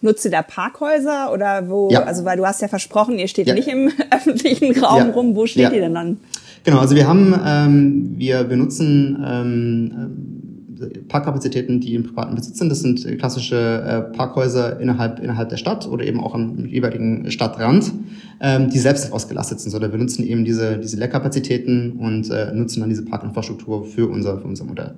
[0.00, 2.04] Nutzt ihr da Parkhäuser oder wo, ja.
[2.04, 3.54] also weil du hast ja versprochen, ihr steht ja.
[3.54, 5.10] nicht im öffentlichen Raum ja.
[5.10, 6.18] rum, wo steht ihr denn dann?
[6.64, 12.58] Genau, also wir haben, ähm, wir, wir nutzen ähm, äh, Parkkapazitäten, die im privaten Besitz
[12.58, 12.68] sind.
[12.68, 17.92] Das sind klassische äh, Parkhäuser innerhalb, innerhalb der Stadt oder eben auch am jeweiligen Stadtrand,
[18.40, 19.74] ähm, die selbst ausgelastet sind.
[19.74, 24.38] Oder wir nutzen eben diese, diese Leerkapazitäten und äh, nutzen dann diese Parkinfrastruktur für unser,
[24.38, 24.94] für unser Modell.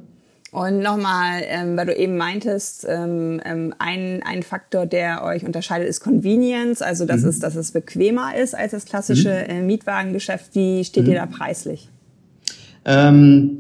[0.52, 5.88] Und nochmal, ähm, weil du eben meintest, ähm, ähm, ein, ein Faktor, der euch unterscheidet,
[5.88, 7.28] ist Convenience, also dass, mhm.
[7.28, 9.50] es, dass es bequemer ist als das klassische mhm.
[9.50, 10.54] äh, Mietwagengeschäft.
[10.54, 11.10] Wie steht mhm.
[11.10, 11.88] ihr da preislich?
[12.84, 13.58] Ähm,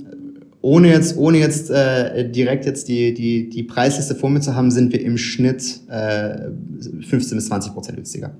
[0.62, 4.72] ohne jetzt, ohne jetzt äh, direkt jetzt die, die, die Preisliste vor mir zu haben,
[4.72, 6.48] sind wir im Schnitt äh,
[7.08, 8.32] 15 bis 20 Prozent günstiger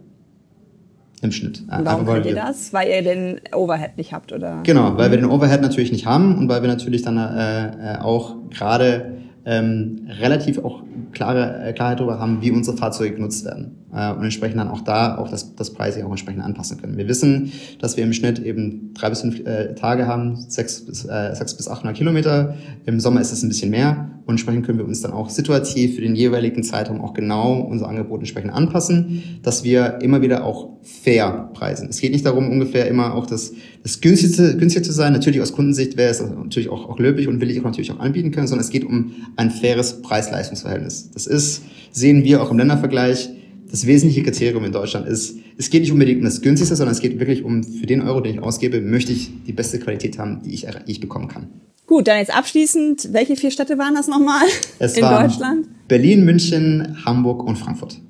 [1.22, 1.60] im Schnitt.
[1.60, 2.72] Und warum könnt ihr das?
[2.72, 4.60] Weil ihr den Overhead nicht habt, oder?
[4.62, 7.98] Genau, weil wir den Overhead natürlich nicht haben und weil wir natürlich dann äh, äh,
[7.98, 9.12] auch gerade
[9.44, 10.82] ähm, relativ auch
[11.12, 14.80] klare äh, Klarheit darüber haben, wie unsere Fahrzeuge genutzt werden äh, und entsprechend dann auch
[14.80, 16.96] da auch das, das Pricing auch entsprechend anpassen können.
[16.96, 21.04] Wir wissen, dass wir im Schnitt eben drei bis fünf äh, Tage haben, sechs bis,
[21.04, 22.54] äh, sechs bis 800 Kilometer.
[22.86, 25.96] Im Sommer ist es ein bisschen mehr und entsprechend können wir uns dann auch situativ
[25.96, 30.68] für den jeweiligen Zeitraum auch genau unser Angebot entsprechend anpassen, dass wir immer wieder auch
[30.82, 31.88] fair preisen.
[31.88, 33.52] Es geht nicht darum, ungefähr immer auch das,
[33.82, 35.12] das günstigste, günstig zu sein.
[35.12, 37.98] Natürlich aus Kundensicht wäre es natürlich auch, auch löblich und will ich auch natürlich auch
[37.98, 40.99] anbieten können, sondern es geht um ein faires Preis-Leistungs-Verhältnis.
[41.12, 43.30] Das ist, sehen wir auch im Ländervergleich,
[43.70, 47.00] das wesentliche Kriterium in Deutschland ist, es geht nicht unbedingt um das günstigste, sondern es
[47.00, 50.42] geht wirklich um, für den Euro, den ich ausgebe, möchte ich die beste Qualität haben,
[50.42, 51.48] die ich, die ich bekommen kann.
[51.86, 54.42] Gut, dann jetzt abschließend, welche vier Städte waren das nochmal
[54.78, 55.66] es in Deutschland?
[55.88, 58.00] Berlin, München, Hamburg und Frankfurt.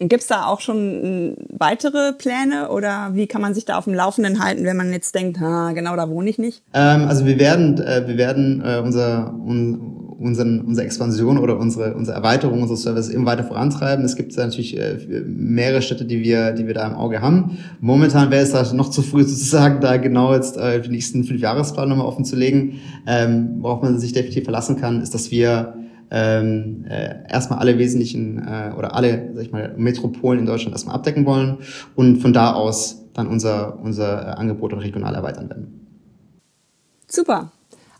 [0.00, 3.94] Gibt es da auch schon weitere Pläne oder wie kann man sich da auf dem
[3.94, 6.62] Laufenden halten, wenn man jetzt denkt, ha, genau da wohne ich nicht?
[6.74, 11.94] Ähm, also wir werden, äh, wir werden äh, unser, un, unseren, unsere Expansion oder unsere,
[11.94, 14.04] unsere Erweiterung unseres Services immer weiter vorantreiben.
[14.04, 14.96] Es gibt natürlich äh,
[15.26, 17.58] mehrere Städte, die wir, die wir da im Auge haben.
[17.80, 21.40] Momentan wäre es da noch zu früh sozusagen, da genau jetzt äh, die nächsten fünf
[21.40, 22.80] Jahresplan nochmal offen zu legen.
[23.06, 25.74] Ähm, worauf man sich definitiv verlassen kann, ist, dass wir
[26.10, 30.94] ähm, äh, erstmal alle wesentlichen äh, oder alle, sag ich mal, Metropolen in Deutschland erstmal
[30.94, 31.58] abdecken wollen
[31.96, 35.86] und von da aus dann unser, unser Angebot auch regional erweitern werden.
[37.06, 37.52] Super.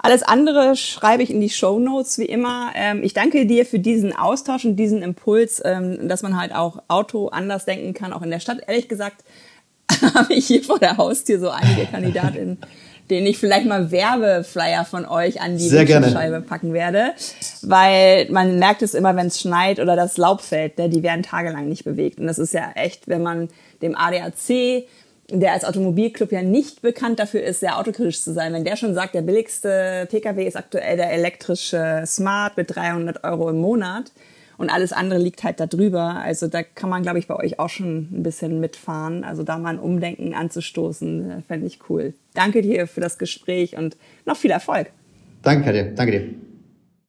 [0.05, 2.73] Alles andere schreibe ich in die Show Notes wie immer.
[2.75, 6.83] Ähm, ich danke dir für diesen Austausch und diesen Impuls, ähm, dass man halt auch
[6.89, 8.59] Auto anders denken kann, auch in der Stadt.
[8.67, 9.25] Ehrlich gesagt
[10.15, 12.59] habe ich hier vor der Haustür so einige Kandidatinnen,
[13.09, 17.15] denen ich vielleicht mal Werbeflyer von euch an die Scheibe packen werde,
[17.63, 21.23] weil man merkt es immer, wenn es schneit oder das Laub fällt, ne, die werden
[21.23, 22.21] tagelang nicht bewegt.
[22.21, 23.49] Und das ist ja echt, wenn man
[23.81, 24.85] dem ADAC
[25.31, 28.53] der als Automobilclub ja nicht bekannt dafür ist, sehr autokritisch zu sein.
[28.53, 33.49] Wenn der schon sagt, der billigste Pkw ist aktuell der elektrische Smart mit 300 Euro
[33.51, 34.13] im Monat
[34.59, 36.21] und alles andere liegt halt da drüber.
[36.23, 39.25] Also da kann man, glaube ich, bei euch auch schon ein bisschen mitfahren.
[39.25, 42.15] Also da mal ein Umdenken anzustoßen, fände ich cool.
[42.35, 43.97] Danke dir für das Gespräch und
[44.27, 44.91] noch viel Erfolg.
[45.43, 46.54] Danke dir, danke dir.